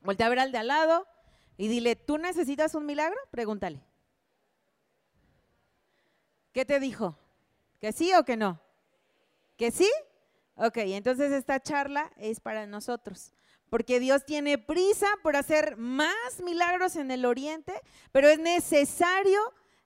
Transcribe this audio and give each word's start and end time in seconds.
Voltea 0.00 0.26
a 0.26 0.30
ver 0.30 0.38
al 0.38 0.52
de 0.52 0.58
al 0.58 0.68
lado 0.68 1.06
y 1.56 1.68
dile, 1.68 1.96
¿tú 1.96 2.18
necesitas 2.18 2.74
un 2.74 2.86
milagro? 2.86 3.18
Pregúntale. 3.30 3.82
¿Qué 6.52 6.64
te 6.64 6.80
dijo? 6.80 7.16
¿Que 7.80 7.92
sí 7.92 8.12
o 8.14 8.24
que 8.24 8.36
no? 8.36 8.60
¿Que 9.56 9.70
sí? 9.70 9.90
Ok, 10.56 10.78
entonces 10.78 11.32
esta 11.32 11.60
charla 11.60 12.10
es 12.16 12.40
para 12.40 12.66
nosotros, 12.66 13.32
porque 13.70 14.00
Dios 14.00 14.24
tiene 14.24 14.58
prisa 14.58 15.06
por 15.22 15.36
hacer 15.36 15.76
más 15.76 16.40
milagros 16.42 16.96
en 16.96 17.12
el 17.12 17.24
oriente, 17.24 17.72
pero 18.10 18.28
es 18.28 18.40
necesario 18.40 19.38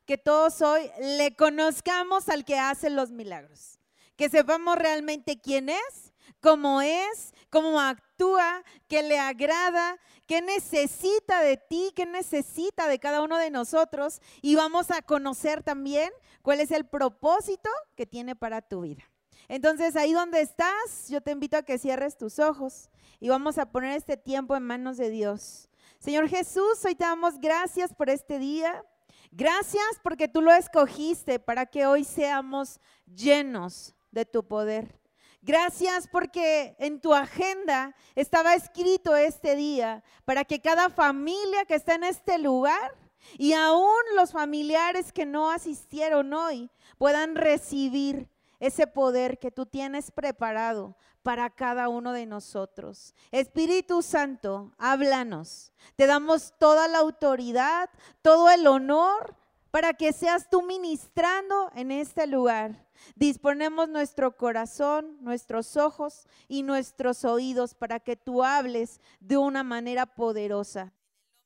que 0.06 0.16
todos 0.16 0.62
hoy 0.62 0.90
le 0.98 1.36
conozcamos 1.36 2.28
al 2.30 2.44
que 2.46 2.58
hace 2.58 2.88
los 2.88 3.10
milagros, 3.10 3.78
que 4.16 4.30
sepamos 4.30 4.78
realmente 4.78 5.40
quién 5.40 5.68
es, 5.68 6.11
cómo 6.40 6.80
es, 6.82 7.34
cómo 7.50 7.80
actúa, 7.80 8.62
qué 8.88 9.02
le 9.02 9.18
agrada, 9.18 9.98
qué 10.26 10.40
necesita 10.40 11.40
de 11.40 11.56
ti, 11.56 11.92
qué 11.94 12.06
necesita 12.06 12.86
de 12.88 12.98
cada 12.98 13.22
uno 13.22 13.38
de 13.38 13.50
nosotros 13.50 14.20
y 14.40 14.54
vamos 14.54 14.90
a 14.90 15.02
conocer 15.02 15.62
también 15.62 16.10
cuál 16.42 16.60
es 16.60 16.70
el 16.70 16.86
propósito 16.86 17.70
que 17.96 18.06
tiene 18.06 18.34
para 18.36 18.62
tu 18.62 18.82
vida. 18.82 19.02
Entonces, 19.48 19.96
ahí 19.96 20.12
donde 20.12 20.40
estás, 20.40 21.08
yo 21.08 21.20
te 21.20 21.32
invito 21.32 21.56
a 21.56 21.62
que 21.62 21.78
cierres 21.78 22.16
tus 22.16 22.38
ojos 22.38 22.88
y 23.20 23.28
vamos 23.28 23.58
a 23.58 23.66
poner 23.66 23.96
este 23.96 24.16
tiempo 24.16 24.56
en 24.56 24.62
manos 24.62 24.96
de 24.96 25.10
Dios. 25.10 25.68
Señor 25.98 26.28
Jesús, 26.28 26.84
hoy 26.84 26.94
te 26.94 27.04
damos 27.04 27.38
gracias 27.38 27.92
por 27.92 28.08
este 28.08 28.38
día. 28.38 28.84
Gracias 29.30 29.84
porque 30.02 30.28
tú 30.28 30.42
lo 30.42 30.52
escogiste 30.52 31.38
para 31.38 31.66
que 31.66 31.86
hoy 31.86 32.04
seamos 32.04 32.80
llenos 33.06 33.94
de 34.10 34.24
tu 34.24 34.46
poder. 34.46 35.01
Gracias 35.44 36.06
porque 36.06 36.76
en 36.78 37.00
tu 37.00 37.12
agenda 37.12 37.96
estaba 38.14 38.54
escrito 38.54 39.16
este 39.16 39.56
día 39.56 40.04
para 40.24 40.44
que 40.44 40.60
cada 40.60 40.88
familia 40.88 41.64
que 41.64 41.74
está 41.74 41.96
en 41.96 42.04
este 42.04 42.38
lugar 42.38 42.94
y 43.38 43.52
aún 43.52 43.90
los 44.14 44.30
familiares 44.30 45.12
que 45.12 45.26
no 45.26 45.50
asistieron 45.50 46.32
hoy 46.32 46.70
puedan 46.96 47.34
recibir 47.34 48.28
ese 48.60 48.86
poder 48.86 49.40
que 49.40 49.50
tú 49.50 49.66
tienes 49.66 50.12
preparado 50.12 50.96
para 51.24 51.50
cada 51.50 51.88
uno 51.88 52.12
de 52.12 52.26
nosotros. 52.26 53.12
Espíritu 53.32 54.02
Santo, 54.02 54.72
háblanos. 54.78 55.72
Te 55.96 56.06
damos 56.06 56.54
toda 56.56 56.86
la 56.86 56.98
autoridad, 56.98 57.90
todo 58.22 58.48
el 58.48 58.68
honor 58.68 59.34
para 59.72 59.94
que 59.94 60.12
seas 60.12 60.48
tú 60.48 60.62
ministrando 60.62 61.72
en 61.74 61.90
este 61.90 62.28
lugar. 62.28 62.86
Disponemos 63.14 63.88
nuestro 63.88 64.36
corazón, 64.36 65.18
nuestros 65.20 65.76
ojos 65.76 66.26
y 66.48 66.62
nuestros 66.62 67.24
oídos 67.24 67.74
para 67.74 68.00
que 68.00 68.16
tú 68.16 68.42
hables 68.42 69.00
de 69.20 69.36
una 69.36 69.62
manera 69.62 70.06
poderosa. 70.06 70.80
En 70.80 70.88
el 70.88 70.92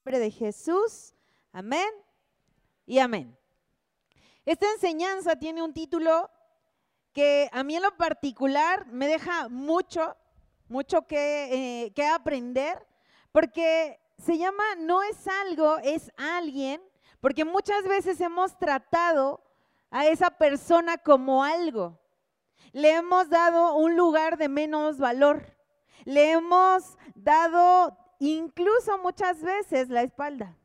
nombre 0.05 0.19
de 0.19 0.31
Jesús, 0.31 1.15
amén 1.53 1.89
y 2.87 2.99
amén. 2.99 3.37
Esta 4.45 4.71
enseñanza 4.73 5.37
tiene 5.37 5.63
un 5.63 5.73
título 5.73 6.31
que 7.13 7.49
a 7.51 7.65
mí 7.65 7.75
en 7.75 7.83
lo 7.83 7.97
particular 7.97 8.87
me 8.87 9.09
deja 9.09 9.49
mucho, 9.49 10.17
mucho 10.69 11.07
que, 11.07 11.91
eh, 11.97 12.07
aprender, 12.09 12.87
porque 13.33 13.99
se 14.19 14.39
llama 14.39 14.63
no 14.79 15.03
es 15.03 15.27
algo, 15.27 15.79
es 15.79 16.13
alguien, 16.17 16.83
porque 17.21 17.45
muchas 17.45 17.83
veces 17.89 18.21
hemos 18.21 18.59
tratado 18.59 19.43
a 19.91 20.07
esa 20.07 20.31
persona 20.31 20.99
como 20.99 21.45
algo. 21.45 21.99
Le 22.73 22.93
hemos 22.93 23.29
dado 23.29 23.77
un 23.77 23.97
lugar 23.97 24.37
de 24.37 24.49
menos 24.49 24.99
valor. 24.99 25.57
Le 26.05 26.33
hemos 26.33 26.97
dado 27.15 27.97
incluso 28.19 28.99
muchas 28.99 29.43
veces 29.43 29.89
la 29.89 30.03
espalda. 30.03 30.57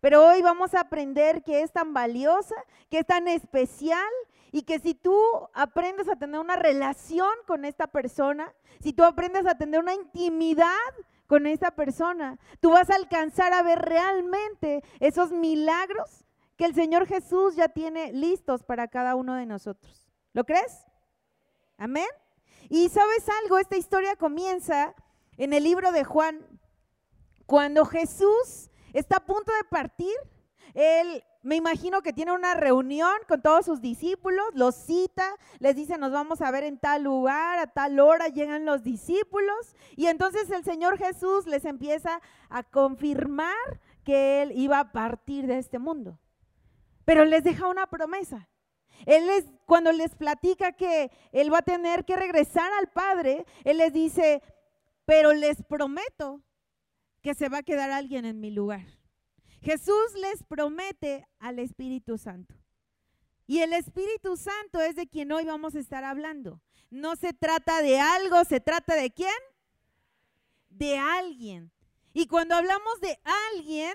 Pero 0.00 0.26
hoy 0.26 0.42
vamos 0.42 0.74
a 0.74 0.80
aprender 0.80 1.42
que 1.44 1.62
es 1.62 1.72
tan 1.72 1.94
valiosa, 1.94 2.56
que 2.90 2.98
es 2.98 3.06
tan 3.06 3.28
especial 3.28 4.10
y 4.50 4.62
que 4.62 4.80
si 4.80 4.94
tú 4.94 5.16
aprendes 5.54 6.08
a 6.08 6.16
tener 6.16 6.40
una 6.40 6.56
relación 6.56 7.30
con 7.46 7.64
esta 7.64 7.86
persona, 7.86 8.52
si 8.80 8.92
tú 8.92 9.04
aprendes 9.04 9.46
a 9.46 9.56
tener 9.56 9.80
una 9.80 9.94
intimidad 9.94 10.66
con 11.26 11.46
esta 11.46 11.70
persona, 11.70 12.38
tú 12.60 12.72
vas 12.72 12.90
a 12.90 12.96
alcanzar 12.96 13.52
a 13.52 13.62
ver 13.62 13.78
realmente 13.78 14.82
esos 15.00 15.30
milagros 15.30 16.24
que 16.62 16.68
el 16.68 16.74
Señor 16.76 17.08
Jesús 17.08 17.56
ya 17.56 17.66
tiene 17.66 18.12
listos 18.12 18.62
para 18.62 18.86
cada 18.86 19.16
uno 19.16 19.34
de 19.34 19.46
nosotros. 19.46 20.08
¿Lo 20.32 20.44
crees? 20.44 20.86
Amén. 21.76 22.06
Y 22.68 22.88
sabes 22.88 23.28
algo, 23.42 23.58
esta 23.58 23.76
historia 23.76 24.14
comienza 24.14 24.94
en 25.38 25.54
el 25.54 25.64
libro 25.64 25.90
de 25.90 26.04
Juan, 26.04 26.46
cuando 27.46 27.84
Jesús 27.84 28.70
está 28.92 29.16
a 29.16 29.26
punto 29.26 29.50
de 29.60 29.68
partir, 29.70 30.14
él 30.74 31.24
me 31.42 31.56
imagino 31.56 32.00
que 32.00 32.12
tiene 32.12 32.30
una 32.30 32.54
reunión 32.54 33.12
con 33.26 33.42
todos 33.42 33.66
sus 33.66 33.80
discípulos, 33.80 34.46
los 34.54 34.76
cita, 34.76 35.34
les 35.58 35.74
dice, 35.74 35.98
nos 35.98 36.12
vamos 36.12 36.42
a 36.42 36.52
ver 36.52 36.62
en 36.62 36.78
tal 36.78 37.02
lugar, 37.02 37.58
a 37.58 37.66
tal 37.72 37.98
hora 37.98 38.28
llegan 38.28 38.66
los 38.66 38.84
discípulos. 38.84 39.74
Y 39.96 40.06
entonces 40.06 40.48
el 40.48 40.62
Señor 40.62 40.96
Jesús 40.96 41.44
les 41.48 41.64
empieza 41.64 42.20
a 42.48 42.62
confirmar 42.62 43.80
que 44.04 44.42
Él 44.42 44.52
iba 44.54 44.78
a 44.78 44.92
partir 44.92 45.48
de 45.48 45.58
este 45.58 45.80
mundo. 45.80 46.20
Pero 47.04 47.24
les 47.24 47.44
deja 47.44 47.66
una 47.68 47.86
promesa. 47.86 48.48
Él 49.06 49.26
les, 49.26 49.44
cuando 49.66 49.92
les 49.92 50.14
platica 50.14 50.72
que 50.72 51.10
Él 51.32 51.52
va 51.52 51.58
a 51.58 51.62
tener 51.62 52.04
que 52.04 52.16
regresar 52.16 52.72
al 52.74 52.88
Padre, 52.88 53.44
Él 53.64 53.78
les 53.78 53.92
dice, 53.92 54.42
pero 55.04 55.32
les 55.32 55.62
prometo 55.62 56.42
que 57.20 57.34
se 57.34 57.48
va 57.48 57.58
a 57.58 57.62
quedar 57.62 57.90
alguien 57.90 58.24
en 58.24 58.40
mi 58.40 58.50
lugar. 58.50 58.86
Jesús 59.60 60.12
les 60.20 60.42
promete 60.44 61.26
al 61.38 61.58
Espíritu 61.58 62.18
Santo. 62.18 62.54
Y 63.46 63.60
el 63.60 63.72
Espíritu 63.72 64.36
Santo 64.36 64.80
es 64.80 64.96
de 64.96 65.06
quien 65.06 65.30
hoy 65.32 65.44
vamos 65.44 65.74
a 65.74 65.78
estar 65.78 66.04
hablando. 66.04 66.60
No 66.90 67.16
se 67.16 67.32
trata 67.32 67.82
de 67.82 67.98
algo, 67.98 68.44
se 68.44 68.60
trata 68.60 68.94
de 68.94 69.10
quién? 69.10 69.34
De 70.68 70.98
alguien. 70.98 71.72
Y 72.12 72.26
cuando 72.26 72.54
hablamos 72.54 73.00
de 73.00 73.18
alguien, 73.54 73.94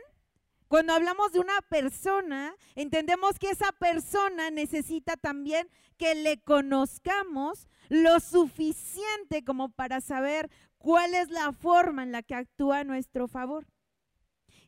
cuando 0.67 0.93
hablamos 0.93 1.31
de 1.31 1.39
una 1.39 1.61
persona, 1.69 2.55
entendemos 2.75 3.39
que 3.39 3.49
esa 3.49 3.71
persona 3.71 4.51
necesita 4.51 5.15
también 5.15 5.69
que 5.97 6.13
le 6.15 6.41
conozcamos 6.41 7.67
lo 7.89 8.19
suficiente 8.19 9.43
como 9.45 9.69
para 9.69 10.01
saber 10.01 10.49
cuál 10.77 11.13
es 11.13 11.29
la 11.29 11.53
forma 11.53 12.03
en 12.03 12.11
la 12.11 12.21
que 12.21 12.35
actúa 12.35 12.79
a 12.79 12.83
nuestro 12.83 13.27
favor. 13.27 13.65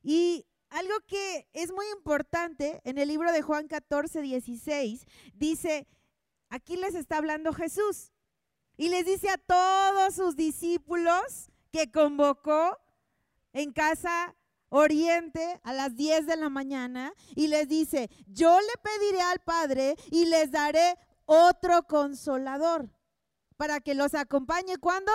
Y 0.01 0.45
algo 0.69 0.93
que 1.07 1.47
es 1.53 1.71
muy 1.71 1.85
importante 1.95 2.79
en 2.83 2.97
el 2.97 3.09
libro 3.09 3.31
de 3.31 3.41
Juan 3.41 3.67
14, 3.67 4.21
16, 4.21 5.05
dice, 5.33 5.87
aquí 6.49 6.77
les 6.77 6.95
está 6.95 7.17
hablando 7.17 7.53
Jesús 7.53 8.11
y 8.77 8.89
les 8.89 9.05
dice 9.05 9.29
a 9.29 9.37
todos 9.37 10.16
sus 10.16 10.35
discípulos 10.35 11.51
que 11.71 11.91
convocó 11.91 12.77
en 13.51 13.73
casa 13.73 14.35
Oriente 14.69 15.59
a 15.63 15.74
las 15.74 15.96
10 15.96 16.28
de 16.28 16.38
la 16.38 16.50
mañana 16.50 17.13
y 17.35 17.47
les 17.47 17.68
dice, 17.68 18.09
yo 18.28 18.59
le 18.59 18.74
pediré 18.81 19.22
al 19.22 19.40
Padre 19.40 19.96
y 20.12 20.25
les 20.25 20.52
daré 20.52 20.96
otro 21.25 21.84
consolador 21.84 22.90
para 23.58 23.79
que 23.79 23.96
los 23.96 24.13
acompañe. 24.13 24.78
¿Cuándo? 24.78 25.12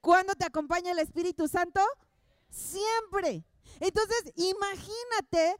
¿Cuándo 0.00 0.34
te 0.34 0.46
acompaña 0.46 0.92
el 0.92 0.98
Espíritu 0.98 1.48
Santo? 1.48 1.80
Siempre. 2.50 3.44
Entonces, 3.80 4.32
imagínate 4.36 5.56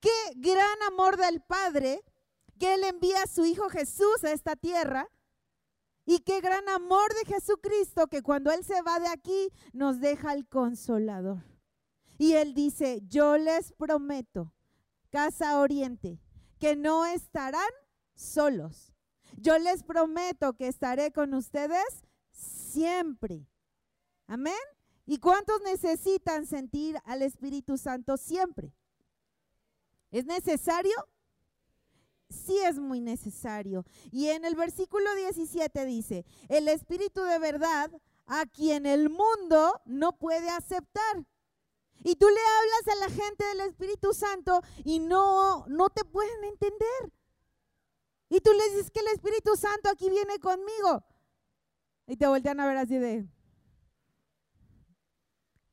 qué 0.00 0.10
gran 0.36 0.82
amor 0.88 1.16
del 1.16 1.40
Padre 1.42 2.02
que 2.58 2.74
Él 2.74 2.84
envía 2.84 3.22
a 3.22 3.26
su 3.26 3.44
Hijo 3.44 3.68
Jesús 3.70 4.24
a 4.24 4.32
esta 4.32 4.56
tierra 4.56 5.08
y 6.06 6.18
qué 6.20 6.40
gran 6.40 6.68
amor 6.68 7.12
de 7.14 7.34
Jesucristo 7.34 8.06
que 8.08 8.22
cuando 8.22 8.50
Él 8.52 8.64
se 8.64 8.82
va 8.82 9.00
de 9.00 9.08
aquí 9.08 9.50
nos 9.72 10.00
deja 10.00 10.32
el 10.32 10.46
consolador. 10.46 11.53
Y 12.18 12.34
Él 12.34 12.54
dice, 12.54 13.02
yo 13.08 13.36
les 13.36 13.72
prometo, 13.72 14.52
Casa 15.10 15.60
Oriente, 15.60 16.20
que 16.58 16.76
no 16.76 17.04
estarán 17.06 17.70
solos. 18.14 18.92
Yo 19.36 19.58
les 19.58 19.82
prometo 19.82 20.54
que 20.54 20.68
estaré 20.68 21.12
con 21.12 21.34
ustedes 21.34 22.04
siempre. 22.30 23.46
Amén. 24.26 24.54
¿Y 25.06 25.18
cuántos 25.18 25.60
necesitan 25.62 26.46
sentir 26.46 26.98
al 27.04 27.22
Espíritu 27.22 27.76
Santo 27.76 28.16
siempre? 28.16 28.72
¿Es 30.10 30.24
necesario? 30.24 30.94
Sí 32.30 32.56
es 32.58 32.78
muy 32.78 33.00
necesario. 33.00 33.84
Y 34.10 34.28
en 34.28 34.44
el 34.44 34.54
versículo 34.54 35.14
17 35.14 35.84
dice, 35.84 36.24
el 36.48 36.68
Espíritu 36.68 37.22
de 37.22 37.38
verdad 37.38 37.90
a 38.26 38.46
quien 38.46 38.86
el 38.86 39.10
mundo 39.10 39.80
no 39.84 40.16
puede 40.16 40.48
aceptar. 40.48 41.26
Y 42.02 42.16
tú 42.16 42.26
le 42.28 42.40
hablas 42.40 42.96
a 42.96 43.00
la 43.00 43.10
gente 43.10 43.44
del 43.44 43.60
Espíritu 43.60 44.12
Santo 44.12 44.60
y 44.84 44.98
no, 44.98 45.66
no 45.68 45.90
te 45.90 46.04
pueden 46.04 46.44
entender. 46.44 47.12
Y 48.28 48.40
tú 48.40 48.52
le 48.52 48.68
dices 48.70 48.90
que 48.90 49.00
el 49.00 49.08
Espíritu 49.08 49.56
Santo 49.56 49.88
aquí 49.88 50.10
viene 50.10 50.38
conmigo. 50.38 51.04
Y 52.06 52.16
te 52.16 52.26
voltean 52.26 52.60
a 52.60 52.66
ver 52.66 52.76
así 52.76 52.98
de, 52.98 53.26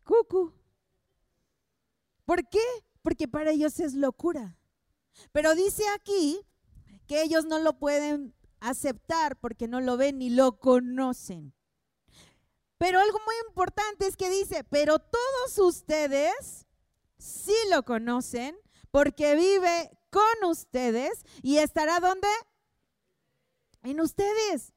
cucu. 0.03 0.53
¿Por 2.25 2.47
qué? 2.47 2.63
Porque 3.01 3.27
para 3.27 3.51
ellos 3.51 3.79
es 3.79 3.93
locura. 3.93 4.57
Pero 5.31 5.55
dice 5.55 5.83
aquí 5.95 6.39
que 7.07 7.23
ellos 7.23 7.45
no 7.45 7.59
lo 7.59 7.77
pueden 7.77 8.33
aceptar 8.59 9.37
porque 9.39 9.67
no 9.67 9.81
lo 9.81 9.97
ven 9.97 10.19
ni 10.19 10.29
lo 10.29 10.59
conocen. 10.59 11.53
Pero 12.81 12.99
algo 12.99 13.19
muy 13.23 13.35
importante 13.47 14.07
es 14.07 14.17
que 14.17 14.31
dice, 14.31 14.63
pero 14.63 14.97
todos 14.97 15.59
ustedes 15.59 16.65
sí 17.19 17.53
lo 17.69 17.83
conocen 17.83 18.57
porque 18.89 19.35
vive 19.35 19.95
con 20.09 20.49
ustedes 20.49 21.23
y 21.43 21.59
estará 21.59 21.99
donde? 21.99 22.27
En 23.83 24.01
ustedes. 24.01 24.73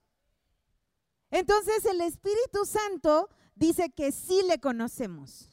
Entonces 1.30 1.86
el 1.86 2.02
Espíritu 2.02 2.66
Santo 2.66 3.30
dice 3.54 3.88
que 3.88 4.12
sí 4.12 4.42
le 4.50 4.60
conocemos. 4.60 5.48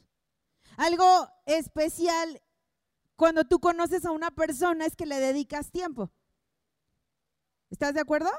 Algo 0.76 1.30
especial 1.46 2.42
cuando 3.16 3.46
tú 3.46 3.62
conoces 3.62 4.04
a 4.04 4.12
una 4.12 4.30
persona 4.30 4.86
es 4.86 4.98
que 4.98 5.06
le 5.06 5.22
dedicas 5.22 5.72
tiempo. 5.72 6.12
¿Estás 7.70 7.94
de 7.94 8.02
acuerdo? 8.02 8.30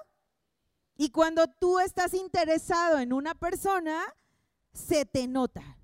Y 0.96 1.10
cuando 1.10 1.46
tú 1.46 1.78
estás 1.78 2.14
interesado 2.14 2.98
en 2.98 3.12
una 3.12 3.34
persona, 3.34 4.02
se 4.72 5.04
te 5.04 5.26
nota. 5.26 5.78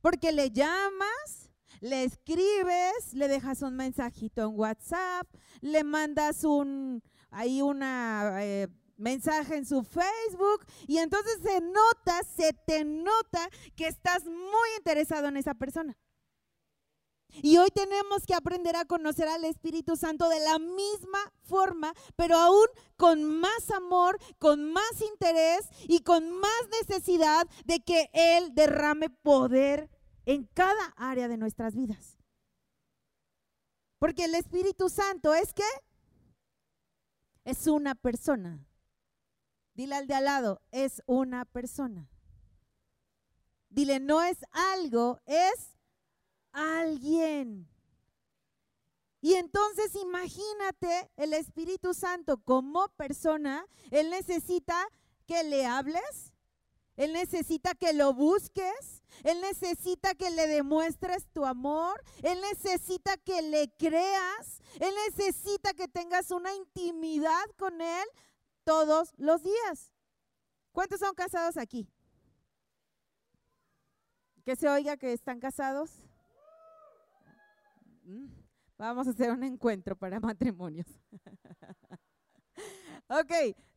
Porque 0.00 0.32
le 0.32 0.50
llamas, 0.50 1.50
le 1.80 2.04
escribes, 2.04 3.12
le 3.12 3.28
dejas 3.28 3.62
un 3.62 3.74
mensajito 3.76 4.42
en 4.42 4.58
WhatsApp, 4.58 5.26
le 5.60 5.84
mandas 5.84 6.44
un 6.44 7.02
ahí 7.30 7.62
una 7.62 8.42
eh, 8.42 8.68
mensaje 8.96 9.56
en 9.56 9.66
su 9.66 9.82
Facebook 9.82 10.64
y 10.86 10.98
entonces 10.98 11.38
se 11.42 11.60
nota, 11.60 12.20
se 12.36 12.52
te 12.52 12.84
nota 12.84 13.48
que 13.74 13.86
estás 13.86 14.24
muy 14.24 14.68
interesado 14.78 15.28
en 15.28 15.36
esa 15.36 15.54
persona. 15.54 15.96
Y 17.34 17.56
hoy 17.56 17.70
tenemos 17.70 18.26
que 18.26 18.34
aprender 18.34 18.76
a 18.76 18.84
conocer 18.84 19.28
al 19.28 19.44
Espíritu 19.44 19.96
Santo 19.96 20.28
de 20.28 20.40
la 20.40 20.58
misma 20.58 21.18
forma, 21.42 21.94
pero 22.16 22.36
aún 22.36 22.66
con 22.96 23.24
más 23.24 23.70
amor, 23.70 24.18
con 24.38 24.72
más 24.72 25.00
interés 25.00 25.68
y 25.88 26.00
con 26.00 26.30
más 26.30 26.68
necesidad 26.80 27.46
de 27.64 27.80
que 27.80 28.10
Él 28.12 28.54
derrame 28.54 29.08
poder 29.08 29.88
en 30.26 30.44
cada 30.54 30.92
área 30.96 31.28
de 31.28 31.38
nuestras 31.38 31.74
vidas. 31.74 32.18
Porque 33.98 34.24
el 34.24 34.34
Espíritu 34.34 34.88
Santo 34.88 35.32
es 35.32 35.52
que 35.54 35.62
es 37.44 37.66
una 37.66 37.94
persona. 37.94 38.66
Dile 39.74 39.94
al 39.94 40.06
de 40.06 40.14
al 40.14 40.24
lado, 40.24 40.60
es 40.70 41.02
una 41.06 41.44
persona. 41.44 42.10
Dile, 43.70 44.00
no 44.00 44.22
es 44.22 44.38
algo, 44.50 45.20
es 45.24 45.72
alguien. 46.52 47.68
Y 49.20 49.34
entonces 49.34 49.94
imagínate 49.94 51.10
el 51.16 51.32
Espíritu 51.32 51.94
Santo 51.94 52.38
como 52.38 52.88
persona, 52.96 53.64
Él 53.92 54.10
necesita 54.10 54.88
que 55.26 55.44
le 55.44 55.64
hables, 55.64 56.34
Él 56.96 57.12
necesita 57.12 57.76
que 57.76 57.92
lo 57.92 58.14
busques, 58.14 59.02
Él 59.22 59.40
necesita 59.40 60.16
que 60.16 60.30
le 60.30 60.48
demuestres 60.48 61.28
tu 61.32 61.44
amor, 61.46 62.02
Él 62.22 62.40
necesita 62.40 63.16
que 63.16 63.42
le 63.42 63.72
creas, 63.78 64.60
Él 64.80 64.92
necesita 65.06 65.72
que 65.72 65.86
tengas 65.86 66.32
una 66.32 66.52
intimidad 66.54 67.44
con 67.56 67.80
Él 67.80 68.06
todos 68.64 69.12
los 69.18 69.44
días. 69.44 69.92
¿Cuántos 70.72 70.98
son 70.98 71.14
casados 71.14 71.56
aquí? 71.56 71.88
Que 74.44 74.56
se 74.56 74.68
oiga 74.68 74.96
que 74.96 75.12
están 75.12 75.38
casados. 75.38 76.02
Mm, 78.04 78.26
vamos 78.78 79.06
a 79.06 79.10
hacer 79.10 79.30
un 79.30 79.42
encuentro 79.44 79.96
para 79.96 80.20
matrimonios. 80.20 80.86
ok, 83.08 83.32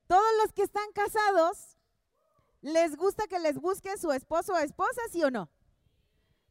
todos 0.07 0.31
los 0.42 0.54
que 0.54 0.63
están 0.63 0.92
casados, 0.94 1.77
¿les 2.62 2.95
gusta 2.95 3.27
que 3.27 3.39
les 3.39 3.60
busque 3.60 3.98
su 3.98 4.12
esposo 4.12 4.54
o 4.54 4.57
esposa, 4.57 5.01
sí 5.12 5.24
o 5.24 5.31
no? 5.31 5.50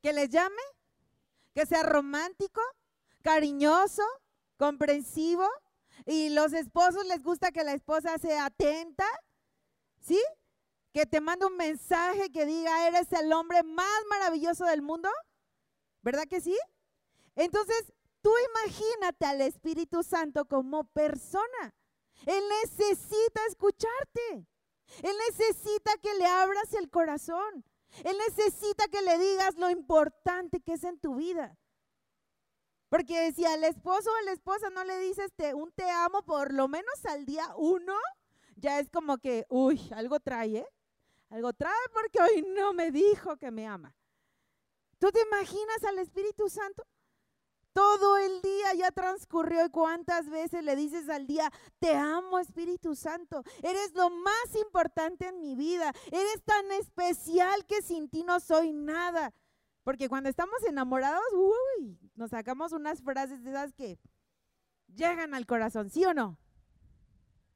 ¿Que 0.03 0.13
les 0.13 0.31
llame? 0.31 0.63
¿Que 1.55 1.67
sea 1.67 1.83
romántico, 1.83 2.61
cariñoso, 3.23 4.03
comprensivo? 4.57 5.49
¿Y 6.07 6.31
los 6.31 6.53
esposos 6.53 7.07
les 7.07 7.23
gusta 7.23 7.53
que 7.53 7.65
la 7.65 7.73
esposa 7.73 8.19
sea 8.19 8.47
atenta? 8.47 9.07
¿Sí? 10.01 10.21
Que 10.93 11.07
te 11.07 11.21
mande 11.21 11.47
un 11.47 11.57
mensaje 11.57 12.31
que 12.31 12.45
diga, 12.45 12.87
eres 12.87 13.13
el 13.13 13.33
hombre 13.33 13.63
más 13.63 14.03
maravilloso 14.11 14.65
del 14.65 14.83
mundo. 14.83 15.09
¿Verdad 16.03 16.25
que 16.29 16.41
sí? 16.41 16.57
Entonces, 17.37 17.93
tú 18.23 18.31
imagínate 18.51 19.27
al 19.27 19.41
Espíritu 19.41 20.03
Santo 20.03 20.45
como 20.47 20.85
persona. 20.85 21.75
Él 22.27 22.43
necesita 22.63 23.41
escucharte. 23.49 24.47
Él 25.03 25.17
necesita 25.29 25.97
que 26.03 26.15
le 26.15 26.27
abras 26.27 26.73
el 26.75 26.91
corazón. 26.91 27.65
Él 28.05 28.17
necesita 28.29 28.89
que 28.89 29.03
le 29.03 29.19
digas 29.19 29.57
lo 29.57 29.71
importante 29.71 30.61
que 30.61 30.75
es 30.75 30.85
en 30.85 30.99
tu 30.99 31.17
vida. 31.17 31.57
Porque 32.89 33.33
si 33.33 33.45
al 33.45 33.65
esposo 33.65 34.11
o 34.11 34.17
a 34.17 34.23
la 34.23 34.33
esposa 34.33 34.71
no 34.71 34.85
le 34.85 34.99
dices 34.99 35.33
un 35.55 35.73
te 35.73 35.91
amo 35.91 36.25
por 36.25 36.53
lo 36.53 36.69
menos 36.69 37.05
al 37.07 37.25
día 37.25 37.53
uno, 37.57 37.97
ya 38.57 38.79
es 38.79 38.89
como 38.91 39.19
que, 39.19 39.47
uy, 39.49 39.91
algo 39.95 40.21
trae, 40.21 40.59
¿eh? 40.59 40.69
Algo 41.31 41.53
trae 41.53 41.89
porque 41.93 42.21
hoy 42.21 42.43
no 42.55 42.73
me 42.73 42.93
dijo 42.93 43.37
que 43.37 43.51
me 43.51 43.67
ama. 43.67 43.95
¿Tú 44.99 45.11
te 45.11 45.21
imaginas 45.23 45.83
al 45.85 45.99
Espíritu 45.99 46.49
Santo? 46.49 46.85
Todo 47.75 48.17
el 48.19 48.41
día 48.41 48.75
ya 48.75 48.93
transcurrió 48.93 49.67
y 49.67 49.69
cuántas 49.69 50.31
veces 50.31 50.63
le 50.65 50.77
dices 50.77 51.09
al 51.09 51.27
día, 51.27 51.53
te 51.81 51.97
amo 51.97 52.39
Espíritu 52.39 52.95
Santo, 52.95 53.43
eres 53.63 53.93
lo 53.95 54.11
más 54.11 54.55
importante 54.65 55.27
en 55.27 55.41
mi 55.41 55.57
vida, 55.57 55.93
eres 56.13 56.43
tan 56.45 56.71
especial 56.73 57.67
que 57.67 57.83
sin 57.83 58.09
ti 58.09 58.23
no 58.23 58.39
soy 58.39 58.73
nada. 58.73 59.35
Porque 59.83 60.09
cuando 60.09 60.29
estamos 60.29 60.63
enamorados, 60.63 61.21
uy, 61.35 61.99
nos 62.15 62.31
sacamos 62.31 62.73
unas 62.73 63.03
frases 63.03 63.43
de 63.43 63.51
esas 63.51 63.75
que 63.75 63.99
llegan 64.95 65.35
al 65.35 65.45
corazón, 65.45 65.91
¿sí 65.91 66.05
o 66.05 66.15
no? 66.15 66.39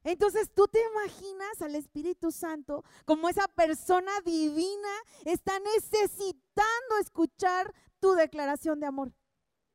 Entonces 0.03 0.51
tú 0.53 0.67
te 0.67 0.81
imaginas 0.93 1.63
al 1.63 1.77
Espíritu 1.77 2.33
Santo 2.33 2.85
como 3.05 3.29
esa 3.29 3.47
persona 3.47 4.11
divina 4.25 4.89
está 5.25 5.61
necesitando 5.61 6.99
escuchar 7.01 7.73
tu 8.01 8.15
declaración 8.15 8.81
de 8.81 8.87
amor. 8.87 9.13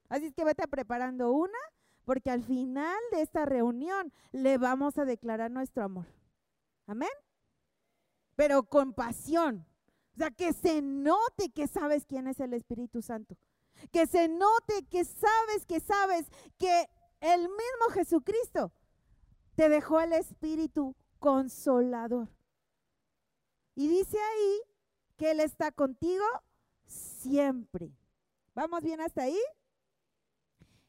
Así 0.10 0.28
es 0.28 0.34
que 0.34 0.44
vete 0.44 0.68
preparando 0.68 1.32
una, 1.32 1.58
porque 2.06 2.30
al 2.30 2.44
final 2.44 2.98
de 3.12 3.22
esta 3.22 3.46
reunión 3.46 4.12
le 4.32 4.58
vamos 4.58 4.98
a 4.98 5.06
declarar 5.06 5.52
nuestro 5.52 5.84
amor. 5.84 6.08
Amén. 6.88 7.10
Pero 8.36 8.64
con 8.64 8.94
pasión. 8.94 9.66
O 10.14 10.18
sea, 10.18 10.32
que 10.32 10.54
se 10.54 10.82
note 10.82 11.50
que 11.50 11.68
sabes 11.68 12.06
quién 12.06 12.28
es 12.28 12.40
el 12.40 12.54
Espíritu 12.54 13.02
Santo. 13.02 13.36
Que 13.92 14.06
se 14.06 14.28
note 14.28 14.86
que 14.90 15.06
sabes, 15.06 15.66
que 15.68 15.80
sabes 15.80 16.28
que 16.58 16.88
el 17.20 17.42
mismo 17.42 17.90
Jesucristo 17.94 18.72
te 19.56 19.70
dejó 19.70 20.02
el 20.02 20.14
Espíritu 20.14 20.96
consolador. 21.20 22.30
Y 23.76 23.88
dice 23.88 24.18
ahí 24.20 24.62
que 25.18 25.32
Él 25.32 25.40
está 25.40 25.72
contigo 25.72 26.26
siempre. 26.86 27.92
¿Vamos 28.54 28.82
bien 28.84 29.02
hasta 29.02 29.24
ahí? 29.24 29.40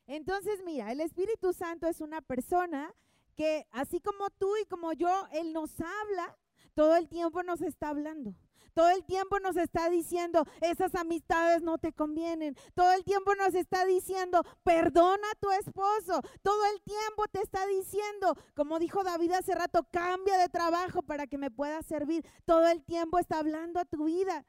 Entonces, 0.07 0.63
mira, 0.65 0.93
el 0.93 1.01
Espíritu 1.01 1.53
Santo 1.53 1.87
es 1.87 2.01
una 2.01 2.21
persona 2.21 2.95
que, 3.37 3.67
así 3.73 4.01
como 4.01 4.31
tú 4.31 4.57
y 4.57 4.67
como 4.67 4.93
yo, 4.93 5.27
Él 5.33 5.53
nos 5.53 5.81
habla, 5.81 6.37
todo 6.75 6.97
el 6.97 7.09
tiempo 7.09 7.43
nos 7.43 7.63
está 7.63 7.89
hablando. 7.89 8.35
Todo 8.75 8.91
el 8.91 9.05
tiempo 9.05 9.39
nos 9.39 9.57
está 9.57 9.89
diciendo, 9.89 10.45
esas 10.61 10.97
amistades 10.97 11.63
no 11.63 11.79
te 11.79 11.93
convienen. 11.93 12.57
Todo 12.75 12.93
el 12.93 13.05
tiempo 13.05 13.35
nos 13.37 13.55
está 13.55 13.85
diciendo, 13.85 14.43
perdona 14.65 15.31
a 15.31 15.39
tu 15.39 15.51
esposo. 15.53 16.21
Todo 16.43 16.65
el 16.73 16.83
tiempo 16.83 17.29
te 17.31 17.41
está 17.41 17.65
diciendo, 17.69 18.37
como 18.55 18.81
dijo 18.81 19.05
David 19.05 19.31
hace 19.33 19.55
rato, 19.55 19.87
cambia 19.93 20.37
de 20.39 20.49
trabajo 20.49 21.03
para 21.03 21.29
que 21.29 21.39
me 21.39 21.53
pueda 21.53 21.83
servir. 21.83 22.27
Todo 22.45 22.67
el 22.67 22.83
tiempo 22.83 23.21
está 23.21 23.39
hablando 23.39 23.79
a 23.79 23.85
tu 23.85 24.05
vida. 24.05 24.45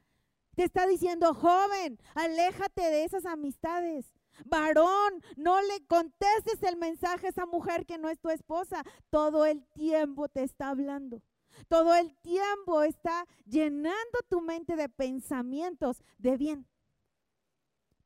Te 0.56 0.64
está 0.64 0.88
diciendo, 0.88 1.36
joven, 1.36 2.00
aléjate 2.16 2.82
de 2.82 3.04
esas 3.04 3.26
amistades. 3.26 4.15
Varón, 4.46 5.22
no 5.38 5.62
le 5.62 5.86
contestes 5.88 6.62
el 6.64 6.78
mensaje 6.78 7.28
a 7.28 7.30
esa 7.30 7.46
mujer 7.46 7.86
que 7.86 7.98
no 7.98 8.10
es 8.10 8.20
tu 8.20 8.30
esposa. 8.30 8.84
Todo 9.10 9.46
el 9.46 9.66
tiempo 9.68 10.28
te 10.28 10.44
está 10.44 10.70
hablando. 10.70 11.22
Todo 11.68 11.96
el 11.96 12.14
tiempo 12.18 12.84
está 12.84 13.26
llenando 13.46 14.20
tu 14.28 14.42
mente 14.42 14.76
de 14.76 14.90
pensamientos 14.90 16.04
de 16.18 16.38
bien. 16.38 16.68